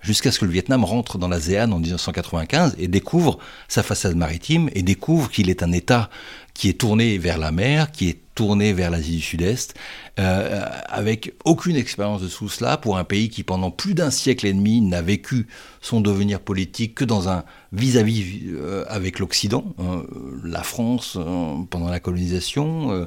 [0.00, 3.38] jusqu'à ce que le Vietnam rentre dans l'ASEAN en 1995 et découvre
[3.68, 6.10] sa façade maritime et découvre qu'il est un État
[6.52, 9.74] qui est tourné vers la mer, qui est tourné vers l'Asie du Sud-Est,
[10.18, 14.46] euh, avec aucune expérience de tout cela pour un pays qui pendant plus d'un siècle
[14.46, 15.46] et demi n'a vécu
[15.80, 20.02] son devenir politique que dans un vis-à-vis euh, avec l'Occident, hein,
[20.44, 23.06] la France euh, pendant la colonisation,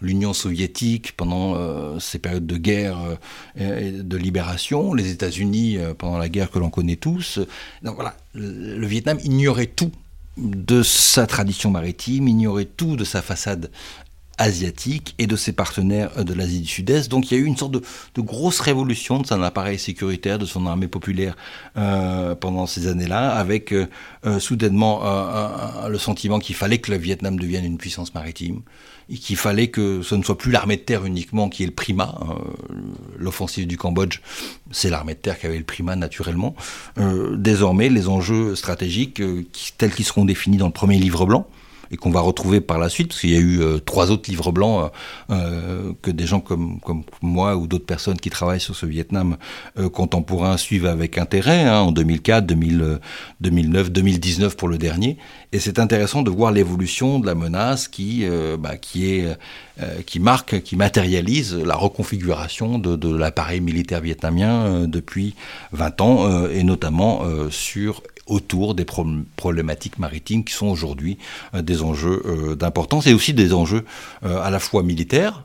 [0.00, 2.98] l'Union soviétique pendant ces périodes de guerre
[3.56, 7.38] et de libération, les États-Unis pendant la guerre que l'on connaît tous.
[7.82, 9.92] Donc voilà, le Vietnam ignorait tout
[10.36, 13.70] de sa tradition maritime, ignorait tout de sa façade
[14.38, 17.08] asiatique et de ses partenaires de l'Asie du Sud-Est.
[17.08, 17.82] Donc il y a eu une sorte de,
[18.20, 21.36] grosse révolution de son appareil sécuritaire, de son armée populaire
[21.76, 23.86] euh, pendant ces années-là, avec euh,
[24.26, 25.02] euh, soudainement
[25.88, 28.62] le sentiment qu'il fallait que le Vietnam devienne une puissance maritime,
[29.10, 31.72] et qu'il fallait que ce ne soit plus l'armée de terre uniquement qui est le
[31.72, 32.18] primat.
[33.18, 34.20] L'offensive du Cambodge,
[34.70, 36.54] c'est l'armée de terre qui avait le primat naturellement.
[37.32, 39.22] désormais, les enjeux stratégiques
[39.78, 41.46] tels qu'ils seront définis dans le premier livre blanc,
[41.94, 44.28] et qu'on va retrouver par la suite, parce qu'il y a eu euh, trois autres
[44.28, 44.90] livres blancs
[45.30, 46.80] euh, euh, que des gens comme,
[47.22, 49.36] moi ou d'autres personnes qui travaillent sur ce Vietnam
[49.92, 55.18] contemporain suivent avec intérêt, hein, en 2004, 2009, 2019 pour le dernier.
[55.52, 58.26] Et c'est intéressant de voir l'évolution de la menace qui,
[58.58, 58.72] bah,
[60.20, 65.34] marque, qui matérialise la reconfiguration de l'appareil militaire vietnamien depuis
[65.72, 71.18] 20 ans, et notamment sur autour des problématiques maritimes qui sont aujourd'hui
[71.54, 73.84] euh, des enjeux euh, d'importance et aussi des enjeux
[74.24, 75.44] euh, à la fois militaires,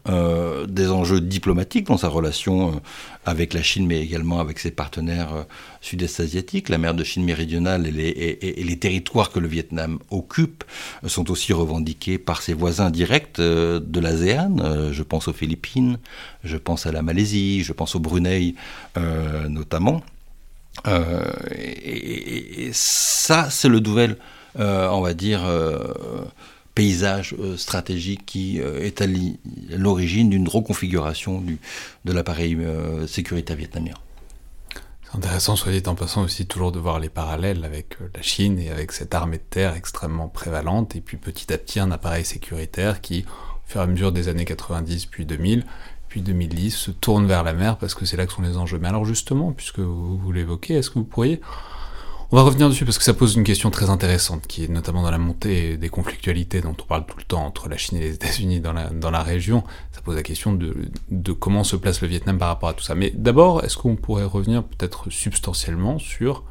[0.67, 2.81] des enjeux diplomatiques dans sa relation
[3.25, 5.45] avec la Chine, mais également avec ses partenaires
[5.81, 6.69] sud-est asiatiques.
[6.69, 10.63] La mer de Chine méridionale et les, et, les, territoires que le Vietnam occupe
[11.05, 14.91] sont aussi revendiqués par ses voisins directs de l'ASEAN.
[14.91, 15.97] je pense aux Philippines,
[16.43, 18.55] je pense à la Malaisie, je pense au Brunei
[19.47, 20.01] notamment.
[20.87, 24.17] Euh, et, ça, c'est le nouvel,
[24.59, 25.93] euh, on va dire, euh,
[26.75, 29.05] paysage stratégique qui est à
[29.71, 31.59] l'origine d'une reconfiguration du,
[32.05, 32.57] de l'appareil
[33.07, 33.93] sécuritaire vietnamien.
[35.03, 38.59] C'est intéressant, soit dit en passant aussi, toujours de voir les parallèles avec la Chine
[38.59, 42.23] et avec cette armée de terre extrêmement prévalente, et puis petit à petit un appareil
[42.23, 45.65] sécuritaire qui, au fur et à mesure des années 90 puis 2000,
[46.09, 48.79] puis 2010 se tourne vers la mer parce que c'est là que sont les enjeux.
[48.79, 51.39] Mais alors justement, puisque vous, l'évoquez, est-ce que vous pourriez...
[52.31, 55.01] On va revenir dessus parce que ça pose une question très intéressante qui est notamment
[55.01, 58.01] dans la montée des conflictualités dont on parle tout le temps entre la Chine et
[58.01, 59.63] les États-Unis dans la, région.
[59.91, 62.93] Ça pose la question de, comment se place le Vietnam par rapport à tout ça.
[62.93, 66.43] Mais d'abord, est-ce qu'on pourrait revenir peut-être substantiellement sur...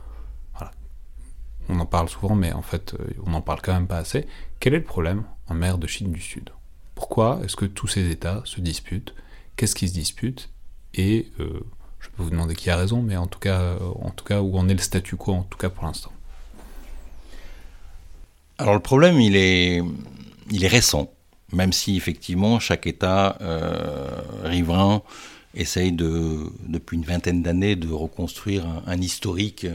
[1.68, 4.26] On en parle souvent, mais en fait, euh, on n'en parle quand même pas assez.
[4.58, 6.48] Quel est le problème en mer de Chine du Sud?
[6.94, 9.14] Pourquoi est-ce que tous ces États se disputent?
[9.58, 10.50] Qu'est-ce qui se dispute,
[10.94, 11.60] et euh,
[11.98, 14.40] je peux vous demander qui a raison, mais en tout, cas, euh, en tout cas,
[14.40, 16.12] où en est le statu quo, en tout cas pour l'instant.
[18.56, 19.82] Alors le problème, il est,
[20.50, 21.12] il est récent,
[21.52, 24.08] même si effectivement chaque État euh,
[24.44, 25.02] riverain
[25.54, 29.66] essaye de, depuis une vingtaine d'années de reconstruire un, historique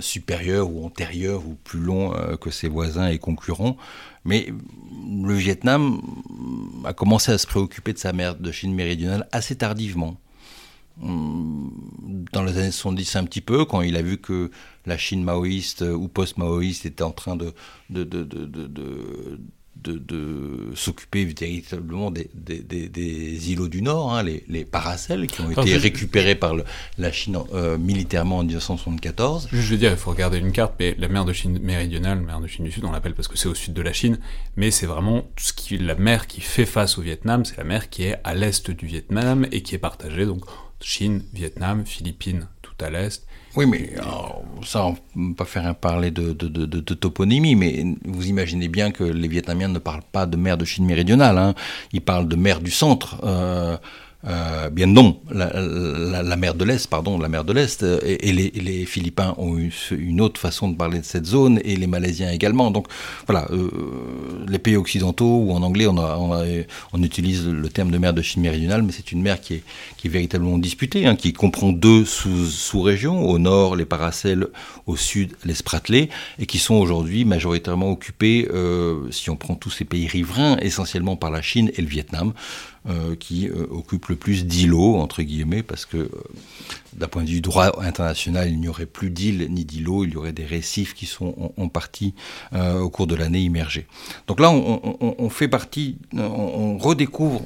[0.00, 3.76] supérieur ou antérieur ou plus long que ses voisins et concurrents.
[4.28, 4.52] Mais
[5.24, 6.02] le Vietnam
[6.84, 10.20] a commencé à se préoccuper de sa mer de Chine méridionale assez tardivement.
[11.02, 11.72] Hum,
[12.32, 14.50] dans les années 70 un petit peu, quand il a vu que
[14.84, 17.54] la Chine maoïste ou post-maoïste était en train de
[19.88, 25.76] de, s'occuper véritablement des, des, îlots du Nord, hein, les, les, Paracels, qui ont été
[25.76, 26.54] récupérés par
[26.98, 29.48] la Chine euh, militairement en 1974.
[29.52, 32.24] Je veux dire, il faut regarder une carte, mais la mer de Chine méridionale, la
[32.24, 34.18] mer de Chine du Sud, on l'appelle parce que c'est au sud de la Chine,
[34.56, 37.88] mais c'est vraiment ce qui, la mer qui fait face au Vietnam, c'est la mer
[37.88, 40.44] qui est à l'est du Vietnam et qui est partagée, donc
[40.80, 42.46] Chine, Vietnam, Philippines
[42.80, 43.24] à l'est,
[43.56, 43.90] oui, mais
[44.64, 46.32] ça, on pas faire un parler de,
[46.94, 50.84] toponymie, mais vous imaginez bien que les Vietnamiens ne parlent pas de mer de Chine
[50.84, 51.54] méridionale, hein.
[51.92, 53.16] ils parlent de mer du centre.
[53.24, 53.76] Euh,
[54.26, 58.84] euh, bien non, la, mer de l'Est, pardon, la mer de l'Est, euh, et, les,
[58.84, 62.72] Philippins ont eu une autre façon de parler de cette zone, et les Malaisiens également.
[62.72, 62.88] Donc
[63.28, 63.70] voilà, euh,
[64.48, 68.82] les pays occidentaux, ou en anglais, on, utilise le terme de mer de Chine méridionale,
[68.82, 69.62] mais c'est une mer qui est,
[70.08, 74.46] véritablement disputée, hein, qui comprend deux sous-régions, au nord les Paracels,
[74.86, 76.08] au sud les Spratlés,
[76.38, 78.48] et qui sont aujourd'hui majoritairement occupés,
[79.10, 82.32] si on prend tous ces pays riverains, essentiellement par la Chine et le Vietnam.
[82.88, 86.08] Euh, qui euh, occupe le plus d'îlots, entre guillemets, parce que euh,
[86.94, 90.16] d'un point de vue droit international, il n'y aurait plus d'îles ni d'îlots, il y
[90.16, 92.14] aurait des récifs qui sont en, partie
[92.54, 93.86] au cours de l'année immergés.
[94.26, 97.42] Donc là, on, fait partie, on, redécouvre.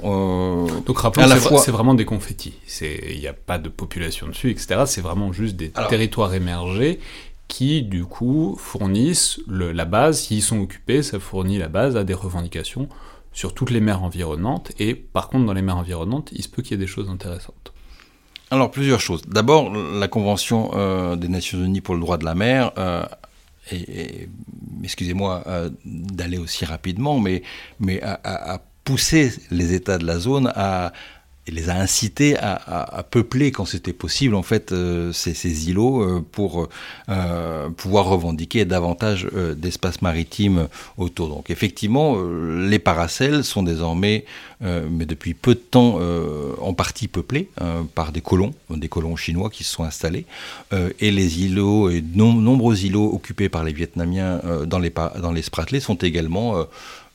[0.86, 2.54] Donc rappelons, c'est vraiment des confettis.
[2.80, 4.82] Il n'y a pas de population dessus, etc.
[4.86, 7.00] C'est vraiment juste des territoires émergés
[7.48, 10.20] qui, du coup, fournissent la base.
[10.20, 12.88] S'ils sont occupés, ça fournit la base à des revendications
[13.32, 16.62] sur toutes les mers environnantes, et par contre dans les mers environnantes, il se peut
[16.62, 17.72] qu'il y ait des choses intéressantes.
[18.50, 19.22] Alors plusieurs choses.
[19.26, 23.02] D'abord, la Convention euh, des Nations Unies pour le droit de la mer, euh,
[23.70, 24.28] et,
[24.84, 27.42] excusez-moi euh, d'aller aussi rapidement, mais,
[27.80, 30.92] mais a, poussé les États de la zone à
[31.48, 36.24] il les a incités à, peupler quand c'était possible en fait euh, ces, îlots euh,
[36.30, 36.68] pour
[37.08, 39.26] euh, pouvoir revendiquer davantage
[39.56, 40.68] d'espace maritime
[40.98, 41.28] autour.
[41.28, 44.24] Donc effectivement, les paracels sont désormais,
[44.60, 45.98] mais depuis peu de temps,
[46.60, 47.48] en partie peuplés
[47.94, 50.26] par des colons, des colons chinois qui se sont installés,
[51.00, 55.34] et les îlots et nombreux îlots occupés par les Vietnamiens dans les dans
[55.80, 56.66] sont également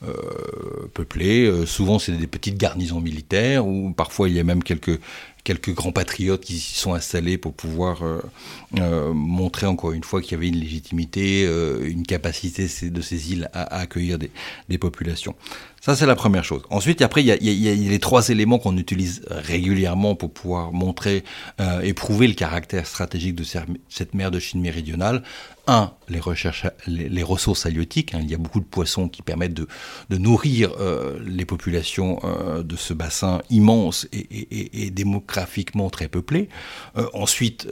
[0.04, 1.44] euh, peuplés.
[1.44, 5.00] Euh, souvent, c'est des petites garnisons militaires, ou parfois il y a même quelques,
[5.42, 10.32] quelques grands patriotes qui s'y sont installés pour pouvoir euh, montrer encore une fois qu'il
[10.32, 11.42] y avait une légitimité,
[11.82, 15.34] une capacité de ces îles à, accueillir des, populations.
[15.80, 16.62] Ça, c'est la première chose.
[16.70, 20.72] Ensuite, après, il y, a, y a, les trois éléments qu'on utilise régulièrement pour pouvoir
[20.72, 21.24] montrer
[21.82, 23.44] et prouver le caractère stratégique de
[23.88, 25.24] cette mer de Chine méridionale
[25.68, 28.14] un, les, recherches, les, ressources halieutiques.
[28.14, 28.20] Hein.
[28.22, 29.68] il y a beaucoup de poissons qui permettent de,
[30.10, 36.48] nourrir euh, les populations euh, de ce bassin immense et, démographiquement très peuplé.
[36.96, 37.68] Euh, ensuite,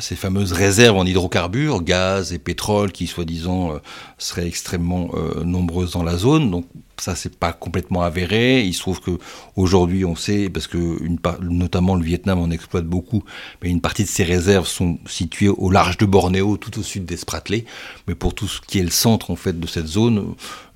[0.00, 3.80] ces fameuses réserves en hydrocarbures, gaz et pétrole, qui soi-disant
[4.18, 5.10] seraient extrêmement
[5.44, 6.50] nombreuses dans la zone.
[6.50, 6.66] Donc
[7.00, 8.62] ça c'est pas complètement avéré.
[8.62, 9.18] Il se trouve que
[9.56, 10.98] aujourd'hui on sait parce que
[11.40, 13.24] notamment le Vietnam en exploite beaucoup,
[13.62, 17.04] mais une partie de ces réserves sont situées au large de Bornéo, tout au sud
[17.04, 17.64] des Spratlés.
[18.06, 20.34] Mais pour tout ce qui est le centre en fait de cette zone,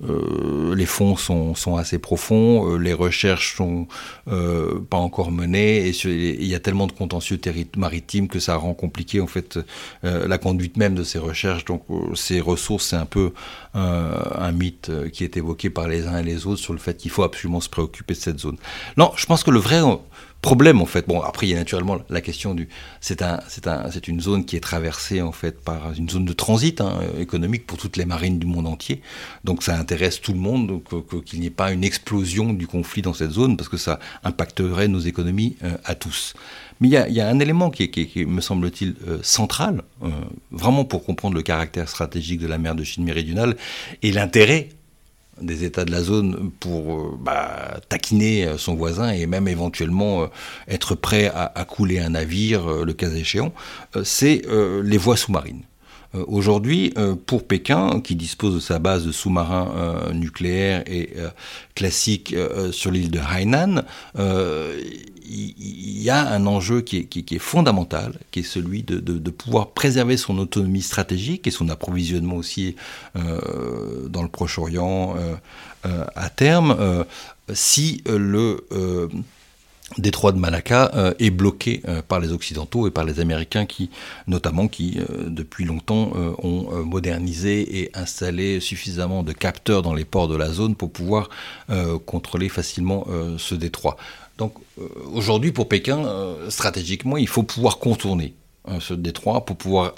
[0.09, 3.87] euh, les fonds sont, sont, assez profonds, euh, les recherches sont
[4.27, 7.39] euh, pas encore menées et il y a tellement de contentieux
[7.77, 9.59] maritimes que ça rend compliqué en fait
[10.03, 11.65] la conduite même de ces recherches.
[11.65, 11.83] Donc
[12.15, 13.33] ces ressources c'est un peu
[13.73, 17.11] un mythe qui est évoqué par les uns et les autres sur le fait qu'il
[17.11, 18.57] faut absolument se préoccuper de cette zone.
[18.97, 19.81] Non, je pense que le vrai
[20.43, 22.67] problème en fait bon après il y a naturellement la question du
[22.99, 26.25] c'est un c'est un c'est une zone qui est traversée en fait par une zone
[26.25, 29.01] de transit hein, économique pour toutes les marines du monde entier
[29.45, 30.81] donc ça intéresse tout le monde
[31.25, 34.89] qu'il n'y ait pas une explosion du conflit dans cette zone parce que ça impacterait
[34.89, 36.33] nos économies euh, à tous
[36.79, 40.09] mais il y a, un élément qui, me semble-t-il euh, central euh,
[40.51, 43.55] vraiment pour comprendre le caractère stratégique de la mer de Chine méridionale
[44.01, 44.69] et l'intérêt
[45.41, 50.27] des États de la zone pour euh, bah, taquiner son voisin et même éventuellement
[50.67, 53.53] être prêt à, couler un navire, le cas échéant,
[54.03, 54.43] c'est
[54.83, 55.63] les voies sous-marines.
[56.13, 56.93] Aujourd'hui,
[57.25, 61.15] pour Pékin, qui dispose de sa base de sous-marins nucléaires et
[61.73, 62.35] classiques
[62.71, 63.83] sur l'île de Hainan,
[65.25, 70.37] il y a un enjeu qui est, fondamental, qui est celui de, pouvoir préserver son
[70.37, 72.75] autonomie stratégique et son approvisionnement aussi
[73.15, 75.35] euh, dans le Proche-Orient euh,
[75.85, 77.05] euh, à terme,
[77.53, 78.65] si le
[79.97, 83.89] détroit de Malacca est bloqué par les Occidentaux et par les Américains qui,
[84.27, 90.35] notamment, qui depuis longtemps ont modernisé et installé suffisamment de capteurs dans les ports de
[90.35, 91.29] la zone pour pouvoir
[92.05, 93.05] contrôler facilement
[93.37, 93.97] ce détroit.
[94.37, 98.42] Donc euh, aujourd'hui, pour Pékin, euh, stratégiquement, il faut pouvoir contourner euh,
[98.79, 99.93] ce détroit pour pouvoir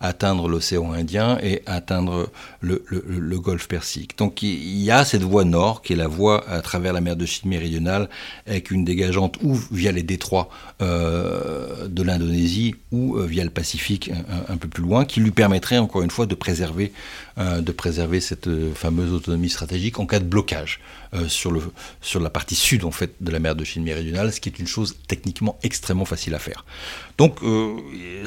[0.00, 2.30] atteindre l'océan Indien et atteindre
[2.60, 4.18] le, golfe Persique.
[4.18, 7.16] Donc il y a cette voie nord qui est la voie à travers la mer
[7.16, 8.08] de Chine méridionale
[8.46, 10.48] avec une dégageante ou via les détroits
[10.80, 14.10] de l'Indonésie ou via le Pacifique
[14.48, 16.92] un, peu plus loin qui lui permettrait encore une fois de préserver,
[17.38, 20.80] de préserver cette fameuse autonomie stratégique en cas de blocage.
[21.14, 21.60] Euh, sur, le,
[22.00, 24.58] sur la partie sud en fait de la mer de Chine méridionale, ce qui est
[24.58, 26.64] une chose techniquement extrêmement facile à faire.
[27.18, 27.76] Donc euh,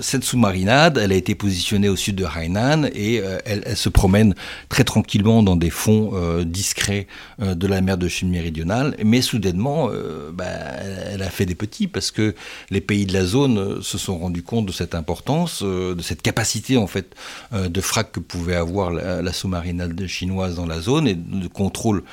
[0.02, 4.36] cette sous-marinade, elle a été positionnée au sud de Hainan et euh, elle, se promène
[4.70, 6.14] très tranquillement dans des fonds
[6.44, 7.08] discrets
[7.40, 8.96] de la mer de Chine méridionale.
[9.04, 9.90] Mais soudainement,
[10.32, 12.36] bah, elle, a fait des petits parce que
[12.70, 16.78] les pays de la zone se sont rendus compte de cette importance, de cette capacité
[16.78, 17.16] en fait
[17.52, 22.04] de frappe que pouvait avoir la, sous-marinade chinoise dans la zone et de contrôle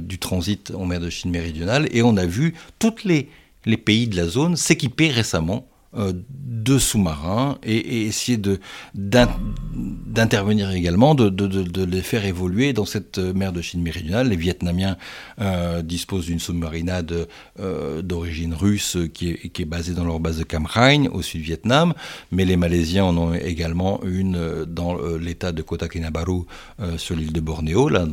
[0.00, 1.88] du transit en mer de Chine méridionale.
[1.92, 3.28] Et on a vu toutes les
[3.76, 8.40] pays de la zone s'équiper récemment de sous-marins et, essayer
[8.94, 14.28] d'intervenir également, de, de, les faire évoluer dans cette mer de Chine méridionale.
[14.28, 14.96] Les Vietnamiens
[15.40, 17.28] euh, disposent d'une sous-marinade
[17.60, 21.20] euh, d'origine russe qui est, qui est, basée dans leur base de Cam Ranh au
[21.20, 21.92] sud-Vietnam,
[22.30, 26.42] mais les Malaisiens en ont également une dans l'état de Kota Kinabalu
[26.96, 27.88] sur l'île de Bornéo.
[27.88, 28.06] Là,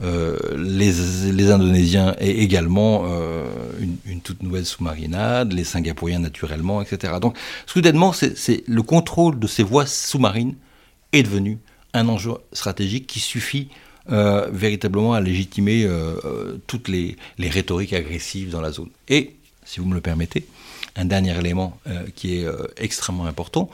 [0.00, 0.92] les,
[1.32, 3.04] les, Indonésiens et également
[3.80, 7.14] une, une toute nouvelle sous-marinade, les Singapouriens naturellement etc.
[7.20, 10.54] Donc, soudainement, c'est le contrôle de ces voies sous-marines
[11.12, 11.58] est devenu
[11.94, 13.68] un enjeu stratégique qui suffit
[14.10, 18.88] euh, véritablement à légitimer euh, euh, toutes les, les, rhétoriques agressives dans la zone.
[19.08, 20.44] Et, si vous me le permettez,
[20.96, 21.78] un dernier élément
[22.16, 23.70] qui est extrêmement important,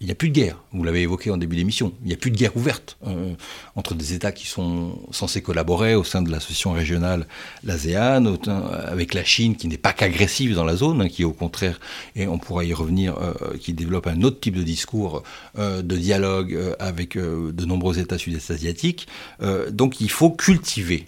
[0.00, 0.62] il n'y a plus de guerre.
[0.72, 1.92] Vous l'avez évoqué en début d'émission.
[2.02, 3.34] Il n'y a plus de guerre ouverte euh,
[3.74, 7.26] entre des États qui sont censés collaborer au sein de l'association régionale,
[7.64, 8.36] l'ASEAN,
[8.86, 11.80] avec la Chine qui n'est pas qu'agressive dans la zone, hein, qui au contraire,
[12.14, 15.24] et on pourra y revenir, euh, qui développe un autre type de discours
[15.58, 19.08] euh, de dialogue avec de nombreux États sud-est asiatiques.
[19.70, 21.06] donc il faut cultiver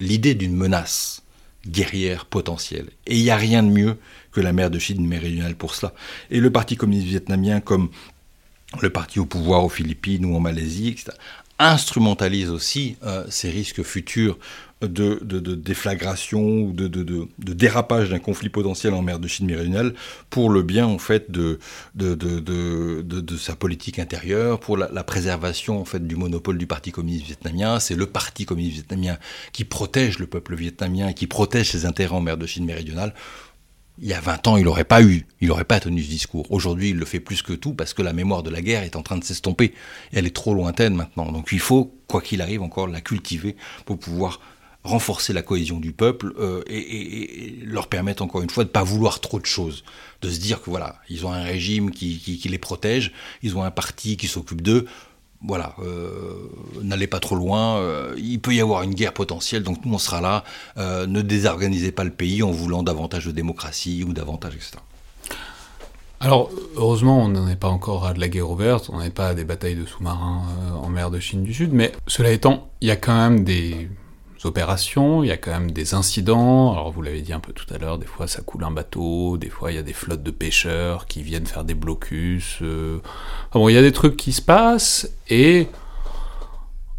[0.00, 1.22] l'idée d'une menace
[1.66, 2.88] guerrière potentielle.
[3.06, 3.96] Et il n'y a rien de mieux
[4.32, 5.92] que la mer de Chine méridionale pour cela.
[6.30, 7.90] Et le Parti communiste vietnamien, comme
[8.82, 11.12] le parti au pouvoir aux Philippines ou en Malaisie, etc.,
[11.58, 14.38] instrumentalise aussi euh, ces risques futurs
[14.82, 19.94] de, déflagration ou de, dérapage d'un conflit potentiel en mer de Chine méridionale
[20.28, 21.58] pour le bien en fait de,
[23.38, 27.80] sa politique intérieure, pour la, préservation en fait du monopole du Parti communiste vietnamien.
[27.80, 29.18] C'est le Parti communiste vietnamien
[29.52, 33.14] qui protège le peuple vietnamien, qui protège ses intérêts en mer de Chine méridionale
[33.98, 36.46] il y a 20 ans, il n'aurait pas eu, il n'aurait pas tenu ce discours.
[36.50, 38.96] Aujourd'hui, il le fait plus que tout parce que la mémoire de la guerre est
[38.96, 39.72] en train de s'estomper.
[40.12, 41.32] Elle est trop lointaine maintenant.
[41.32, 43.56] Donc il faut, quoi qu'il arrive, encore la cultiver
[43.86, 44.40] pour pouvoir
[44.86, 48.82] renforcer la cohésion du peuple euh, et, leur permettre encore une fois de ne pas
[48.82, 49.84] vouloir trop de choses,
[50.22, 53.12] de se dire que voilà, ils ont un régime qui, les protège,
[53.42, 54.86] ils ont un parti qui s'occupe d'eux,
[55.42, 56.48] voilà, euh,
[56.82, 59.98] n'allez pas trop loin, euh, il peut y avoir une guerre potentielle, donc nous on
[59.98, 60.44] sera là,
[60.76, 64.78] ne désorganisez pas le pays en voulant davantage de démocratie ou davantage, etc.
[66.18, 69.28] Alors, heureusement, on n'en est pas encore à de la guerre ouverte, on n'est pas
[69.28, 70.44] à des batailles de sous-marins
[70.82, 73.90] en mer de Chine du Sud, mais cela étant, il y a quand même des
[75.22, 77.78] il y a quand même des incidents, alors vous l'avez dit un peu tout à
[77.78, 80.30] l'heure, des fois ça coule un bateau, des fois il y a des flottes de
[80.30, 82.98] pêcheurs qui viennent faire des blocus, euh...
[83.52, 85.68] bon, il y a des trucs qui se passent, et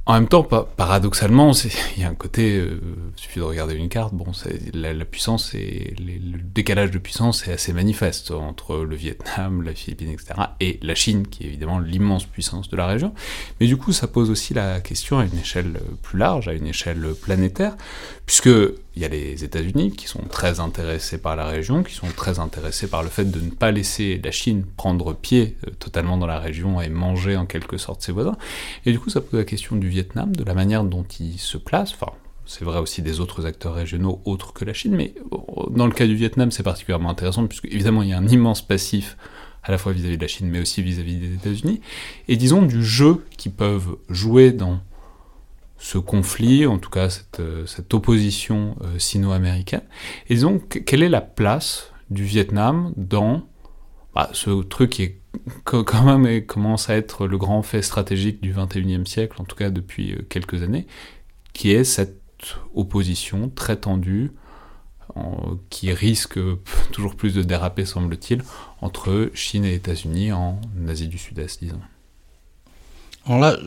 [0.08, 1.52] en même temps, paradoxalement,
[1.98, 2.80] il y a un côté, euh,
[3.18, 4.32] suffit de regarder une carte, bon,
[4.74, 9.74] la, la, puissance et le décalage de puissance est assez manifeste entre le Vietnam, la
[9.74, 13.14] Philippine, etc., et la Chine, qui est évidemment l'immense puissance de la région.
[13.60, 16.68] Mais du coup, ça pose aussi la question à une échelle plus large, à une
[16.68, 17.76] échelle planétaire,
[18.26, 18.50] puisque
[18.98, 22.40] il y a les États-Unis qui sont très intéressés par la région, qui sont très
[22.40, 26.26] intéressés par le fait de ne pas laisser la Chine prendre pied euh, totalement dans
[26.26, 28.36] la région et manger en quelque sorte ses voisins.
[28.88, 31.60] Et du coup, ça pose la question du Vietnam, de la manière dont il se
[31.60, 31.94] place.
[31.94, 32.12] Enfin,
[32.48, 35.38] c'est vrai aussi des autres acteurs régionaux autres que la Chine, mais euh,
[35.70, 38.66] dans le cas du Vietnam, c'est particulièrement intéressant puisque évidemment il y a un immense
[38.66, 39.16] passif
[39.62, 41.82] à la fois vis-à-vis -vis de la Chine, mais aussi vis-à-vis -vis des États-Unis,
[42.30, 44.80] et disons du jeu qu'ils peuvent jouer dans
[45.78, 49.84] ce conflit, en tout cas cette, euh, opposition euh, sino-américaine.
[50.30, 53.48] Et donc, quelle est la place du Vietnam dans
[54.16, 55.16] bah, ce truc qui
[55.64, 59.70] quand même commence à être le grand fait stratégique du 21e siècle, en tout cas
[59.70, 60.88] depuis euh, quelques années,
[61.54, 62.22] qui est cette
[62.76, 64.32] opposition très tendue,
[65.72, 66.38] qui risque
[66.92, 68.44] toujours plus de déraper, semble-t-il,
[68.82, 71.82] entre Chine et États-Unis en Asie du Sud-Est, disons.
[73.28, 73.58] Alors là,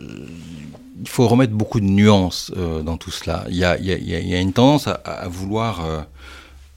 [1.01, 3.45] il faut remettre beaucoup de nuances euh, dans tout cela.
[3.49, 6.01] Il y a, une tendance à, vouloir euh,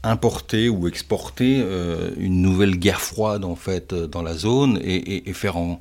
[0.04, 5.56] importer ou exporter euh, une nouvelle guerre froide en fait dans la zone et, faire
[5.58, 5.80] en,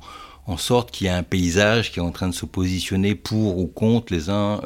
[0.57, 3.67] sorte qu'il y a un paysage qui est en train de se positionner pour ou
[3.67, 4.61] contre les uns,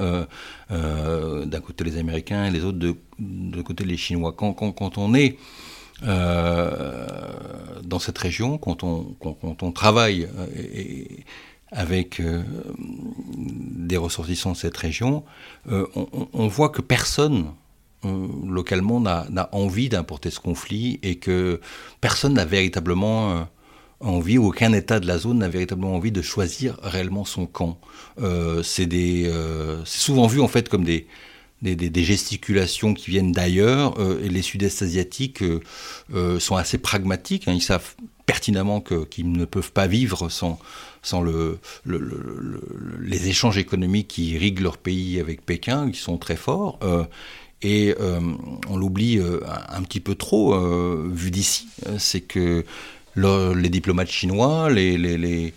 [0.70, 4.34] d'un côté les Américains et les autres de, côté les Chinois.
[4.36, 5.38] Quand, on est
[6.02, 11.24] dans cette région, quand on, quand on travaille et,
[11.72, 12.44] avec euh,
[12.78, 15.24] des ressortissants de cette région,
[15.72, 15.86] euh,
[16.34, 17.48] on, voit que personne
[18.04, 21.60] localement n'a envie d'importer ce conflit et que
[22.00, 23.48] personne n'a véritablement
[24.00, 27.80] envie, ou aucun État de la zone n'a véritablement envie de choisir réellement son camp.
[28.22, 28.88] Euh, c'est
[29.86, 31.08] souvent vu en fait comme des,
[31.96, 35.62] gesticulations qui viennent d'ailleurs, euh, et les sud-est asiatiques euh,
[36.14, 37.96] euh, sont assez pragmatiques, hein, ils savent
[38.26, 40.60] pertinemment qu'ils ne peuvent pas vivre sans,
[41.02, 42.62] sans le, le, le,
[43.02, 46.80] les échanges économiques qui irriguent leur pays avec Pékin, qui sont très forts.
[46.84, 47.04] Euh,
[47.62, 48.20] et euh,
[48.70, 49.20] on l'oublie
[49.70, 50.56] un, petit peu trop
[51.10, 51.68] vu d'ici,
[51.98, 52.64] c'est que
[53.16, 55.54] les diplomates chinois, les,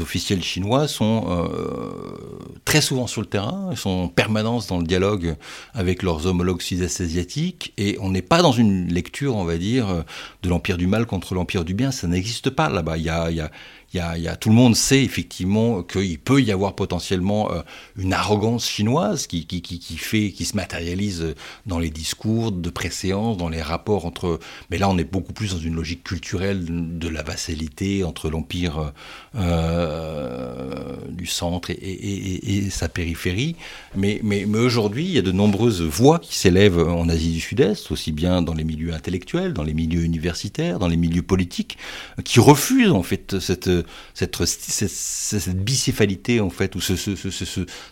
[0.00, 4.84] officiels chinois sont euh, très souvent sur le terrain, ils sont en permanence dans le
[4.84, 5.34] dialogue
[5.74, 10.04] avec leurs homologues sud-est asiatiques, et on n'est pas dans une lecture, on va dire,
[10.44, 12.98] de l'empire du mal contre l'empire du bien, ça n'existe pas là-bas.
[12.98, 13.50] Y a,
[13.94, 17.62] y y a, tout le monde sait effectivement qu'il peut y avoir potentiellement euh,
[17.96, 21.34] une arrogance chinoise qui, qui, qui, fait, qui se matérialise
[21.66, 24.40] dans les discours de préséance, dans les rapports entre.
[24.70, 28.92] Mais là, on est beaucoup plus dans une logique culturelle de la vassalité entre l'empire
[29.34, 33.56] euh, du centre et, sa périphérie.
[33.94, 37.90] Mais, mais aujourd'hui, il y a de nombreuses voix qui s'élèvent en Asie du Sud-Est,
[37.90, 41.76] aussi bien dans les milieux intellectuels, dans les milieux universitaires, dans les milieux politiques,
[42.24, 43.68] qui refusent en fait cette
[44.14, 46.94] cette, bicéphalité en fait, ou ce,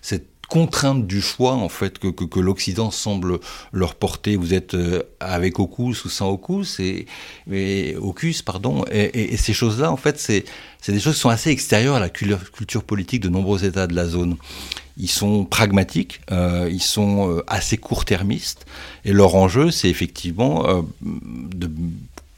[0.02, 3.38] cette contrainte du choix en fait que, l'Occident semble
[3.72, 4.36] leur porter.
[4.36, 7.06] Vous êtes euh, avec Ocus ou sans Ocus et,
[7.50, 7.96] et
[8.44, 8.84] pardon.
[8.90, 10.44] Et, ces choses-là en fait c'est
[10.80, 13.94] c'est des choses qui sont assez extérieures à la culture, politique de nombreux États de
[13.94, 14.36] la zone.
[14.96, 18.66] Ils sont pragmatiques, euh, ils sont euh, assez court-termistes,
[19.04, 21.70] et leur enjeu, c'est effectivement euh, de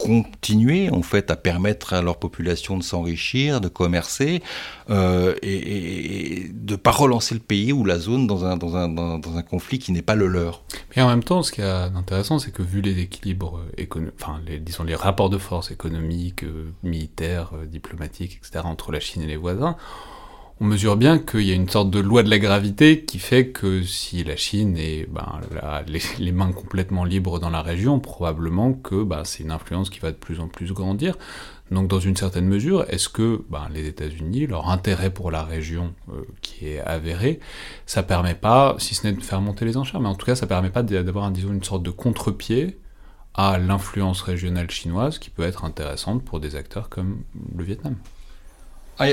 [0.03, 4.43] continuer en fait à permettre à leur population de s'enrichir, de commercer
[4.91, 8.89] euh, et, de ne pas relancer le pays ou la zone dans un, dans un,
[8.89, 10.65] dans, un conflit qui n'est pas le leur.
[10.97, 14.41] Mais en même temps, ce qui est intéressant, c'est que vu les équilibres économiques, enfin
[14.61, 18.65] disons les rapports de force économiques, euh, militaires, euh, diplomatiques, etc.
[18.65, 19.77] entre la Chine et les voisins,
[20.63, 23.49] on mesure bien qu'il y a une sorte de loi de la gravité qui fait
[23.49, 25.41] que si la Chine est ben,
[26.21, 30.13] les, mains complètement libres dans la région, probablement que ben, c'est une influence qui va
[30.13, 31.19] de plus en plus grandir.
[31.73, 35.95] Donc dans une certaine mesure, est-ce que ben, les États-Unis, leur intérêt pour la région
[36.11, 37.41] euh, qui est avéré,
[37.85, 40.37] ça permet pas, si ce n'est de faire monter les enchères, mais en tout cas
[40.37, 42.79] ça permet pas d'avoir une sorte de contre-pied
[43.35, 47.25] à l'influence régionale chinoise qui peut être intéressante pour des acteurs comme
[47.57, 47.97] le Vietnam
[48.99, 49.07] ah,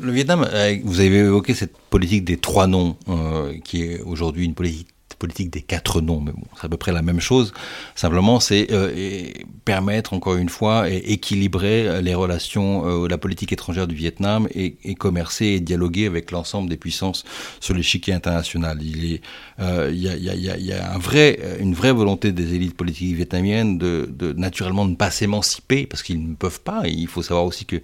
[0.00, 4.44] le Vietnam, euh, vous avez évoqué cette politique des trois noms, euh, qui est aujourd'hui
[4.44, 7.52] une politique politique des quatre noms, mais bon, c'est à peu près la même chose.
[7.94, 9.28] Simplement, c'est euh,
[9.64, 14.48] permettre, encore une fois, et équilibrer euh, les relations, euh, la politique étrangère du Vietnam
[14.54, 17.24] et, commercer et dialoguer avec l'ensemble des puissances
[17.60, 18.78] sur l'échiquier international.
[18.82, 19.20] Il
[19.58, 20.08] y,
[20.72, 26.02] a, une vraie volonté des élites politiques vietnamiennes de, de naturellement ne pas s'émanciper parce
[26.02, 26.82] qu'ils ne peuvent pas.
[26.86, 27.76] Et il faut savoir aussi que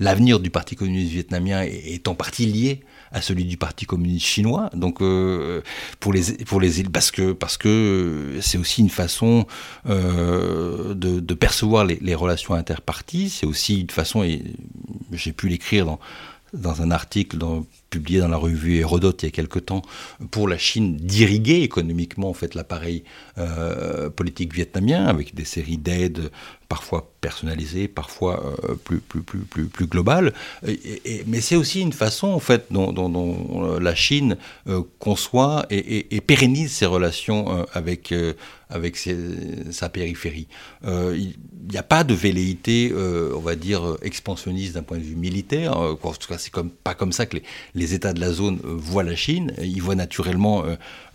[0.00, 2.80] l'avenir du Parti communiste vietnamien est, est en partie lié
[3.12, 4.70] à celui du Parti communiste chinois.
[4.74, 5.62] Donc euh,
[6.00, 9.46] pour les pour les parce que parce que c'est aussi une façon
[9.88, 13.30] euh, de, percevoir les, relations interparties.
[13.30, 14.42] C'est aussi une façon et
[15.12, 16.00] j'ai pu l'écrire dans
[16.52, 17.38] dans un article
[17.88, 19.82] publié dans la revue Hérodote il y a quelque temps
[20.30, 23.04] pour la Chine d'irriguer économiquement en fait l'appareil
[23.38, 26.30] euh, politique vietnamien avec des séries d'aides
[26.72, 29.22] parfois personnalisées, parfois euh, plus, plus.
[30.66, 34.36] Et, mais c'est aussi une façon, en fait, dont, euh, la Chine
[34.68, 38.14] euh, conçoit et, pérennise ses relations avec,
[39.70, 40.48] sa périphérie.
[40.84, 41.34] Il
[41.70, 45.76] n'y a pas de velléité, on va dire, expansionniste d'un point de vue militaire.
[45.76, 47.42] en tout cas, c'est comme, pas comme ça que les,
[47.74, 49.52] les, États de la zone voient la Chine.
[49.60, 50.64] Ils voient naturellement,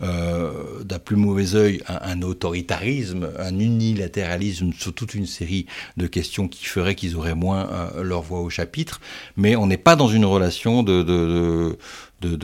[0.00, 5.47] d'un plus mauvais œil, un, un autoritarisme, un unilatéralisme sur toute une série
[5.96, 9.00] de questions qui feraient qu'ils auraient moins euh, leur voix au chapitre,
[9.36, 11.78] mais on n'est pas dans une relation de, de,
[12.20, 12.36] de,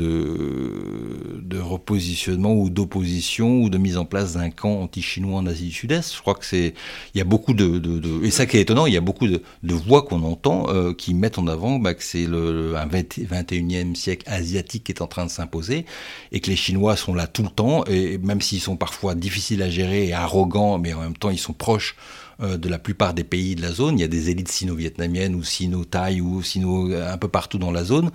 [1.43, 5.73] de, repositionnement ou d'opposition ou de mise en place d'un camp anti-chinois en Asie du
[5.73, 6.15] Sud-Est.
[6.15, 6.75] Je crois que c'est,
[7.15, 9.41] il y a beaucoup de, et ça qui est étonnant, il y a beaucoup de,
[9.63, 14.25] voix qu'on entend euh, qui mettent en avant bah, que c'est le un 21e siècle
[14.29, 15.85] asiatique qui est en train de s'imposer
[16.31, 19.63] et que les Chinois sont là tout le temps et même s'ils sont parfois difficiles
[19.63, 21.97] à gérer et arrogants, mais en même temps ils sont proches
[22.41, 23.99] de la plupart des pays de la zone.
[23.99, 27.85] Il y a des élites sino-vietnamiennes ou sino-thaï ou sino un peu partout dans la
[27.85, 28.11] zone.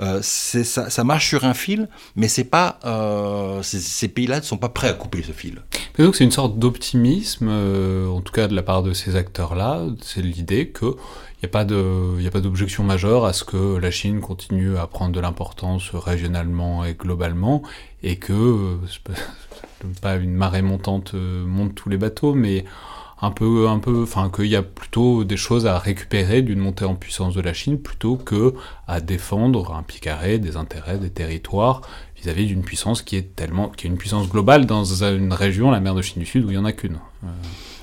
[0.00, 4.68] Euh, ça, marche sur un fil, mais c'est pas euh, ces pays-là ne sont pas
[4.68, 5.62] prêts à couper ce fil.
[5.98, 9.86] Donc c'est une sorte d'optimisme, en tout cas de la part de ces acteurs-là.
[10.02, 10.96] C'est l'idée que
[11.44, 15.20] il n'y a pas d'objection majeure à ce que la Chine continue à prendre de
[15.20, 17.62] l'importance régionalement et globalement,
[18.02, 18.78] et que
[20.00, 22.64] pas une marée montante monte tous les bateaux, mais
[23.24, 26.84] un peu, un peu, enfin qu'il y a plutôt des choses à récupérer d'une montée
[26.84, 28.54] en puissance de la Chine plutôt que
[28.86, 31.82] à défendre un pied carré des intérêts des territoires
[32.20, 35.80] vis-à-vis d'une puissance qui est tellement, qui est une puissance globale dans une région, la
[35.80, 36.98] mer de Chine du Sud, où il y en a qu'une.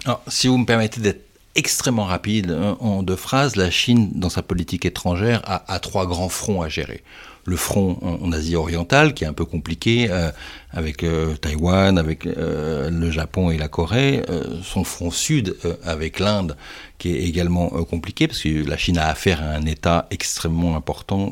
[0.05, 4.41] Alors, si vous me permettez d'être extrêmement rapide, en deux phrases, la Chine, dans sa
[4.41, 7.03] politique étrangère, a trois grands fronts à gérer
[7.45, 10.31] le front en, Asie orientale, qui est un peu compliqué, euh,
[10.71, 14.23] avec euh, Taïwan, avec euh, le Japon et la Corée,
[14.63, 16.55] son front sud avec l'Inde,
[16.97, 21.29] qui est également compliqué, parce que la Chine a affaire à un État extrêmement important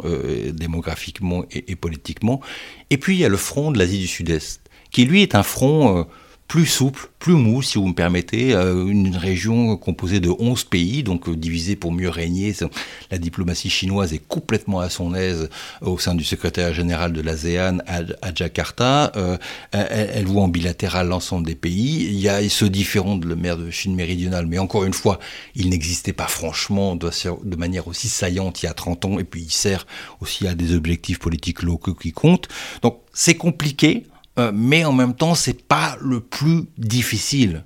[0.52, 2.42] démographiquement et, et, politiquement.
[2.90, 4.62] Et puis il y a le front de l'Asie du Sud-Est,
[4.92, 6.06] qui lui est un front
[6.50, 11.04] plus souple, plus mou, si vous me permettez, euh, une région composée de 11 pays,
[11.04, 12.56] donc euh, divisée pour mieux régner.
[13.12, 15.48] La diplomatie chinoise est complètement à son aise
[15.82, 19.12] au sein du secrétaire général de l'ASEAN à, Jakarta.
[19.16, 19.38] Euh,
[19.72, 22.06] elle, voit en bilatéral l'ensemble des pays.
[22.06, 25.20] Il y a ce différent de le maire de Chine méridionale, mais encore une fois,
[25.54, 27.12] il n'existait pas franchement de,
[27.44, 29.86] de, manière aussi saillante il y a 30 ans, et puis il sert
[30.20, 32.48] aussi à des objectifs politiques locaux qui comptent.
[32.82, 34.06] Donc c'est compliqué.
[34.40, 37.66] Euh, mais en même temps, c'est pas le plus difficile.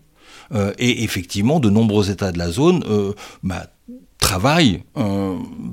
[0.53, 3.13] Euh, et effectivement, de nombreux États de la zone euh,
[3.43, 3.67] bah,
[4.19, 4.83] travaillent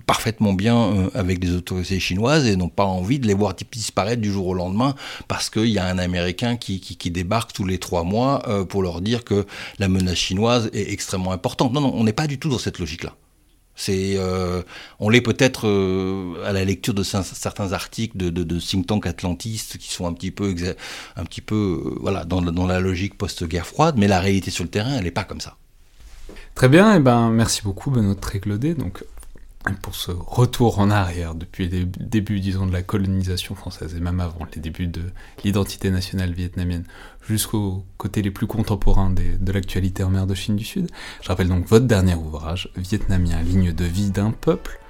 [0.06, 4.31] parfaitement bien avec les autorités chinoises et n'ont pas envie de les voir disparaître du
[4.31, 4.97] jour au lendemain
[5.28, 9.02] parce qu'il y a un Américain qui, qui, débarque tous les trois mois pour leur
[9.02, 9.47] dire que
[9.78, 11.72] la menace chinoise est extrêmement importante.
[11.72, 13.14] Non, non, on n'est pas du tout dans cette logique-là.
[13.81, 14.62] C'est, euh,
[14.98, 19.78] on l'est peut-être euh, à la lecture de certains articles de, de, think tank atlantistes
[19.78, 20.55] qui sont un petit peu,
[21.16, 24.65] un petit peu, euh, voilà, dans, dans, la logique post-guerre froide, mais la réalité sur
[24.65, 25.57] le terrain, elle n'est pas comme ça.
[26.55, 28.74] Très bien, et eh ben merci beaucoup Benoît Tréglaudet.
[28.74, 29.02] Donc
[29.82, 34.20] pour ce retour en arrière depuis les débuts, disons, de la colonisation française et même
[34.20, 35.03] avant les débuts de
[35.45, 36.85] l'identité nationale vietnamienne
[37.28, 40.89] jusqu'aux côtés les plus contemporains de l'actualité en mer de Chine du Sud.
[41.23, 44.81] Je rappelle donc votre dernier ouvrage, Vietnamien, ligne de vie d'un peuple,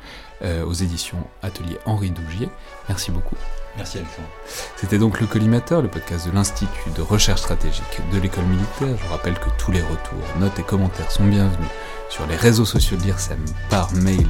[0.42, 2.48] euh, aux éditions Atelier Henri Dougier.
[2.88, 3.36] Merci beaucoup.
[3.76, 4.28] Merci Alexandre.
[4.76, 8.96] C'était donc le Collimateur, le podcast de l'Institut de recherche stratégique de l'école militaire.
[8.96, 11.68] Je vous rappelle que tous les retours, notes et commentaires sont bienvenus
[12.10, 14.26] sur les réseaux sociaux de l'IRSEM, par mail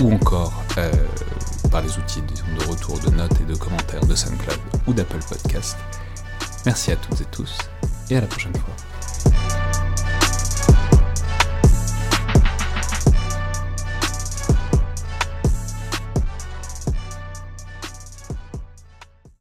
[0.00, 0.90] ou encore euh,
[1.70, 5.76] par les outils de retour de notes et de commentaires de SoundCloud ou d'Apple Podcast.
[6.64, 7.58] Merci à toutes et tous
[8.10, 9.67] et à la prochaine fois.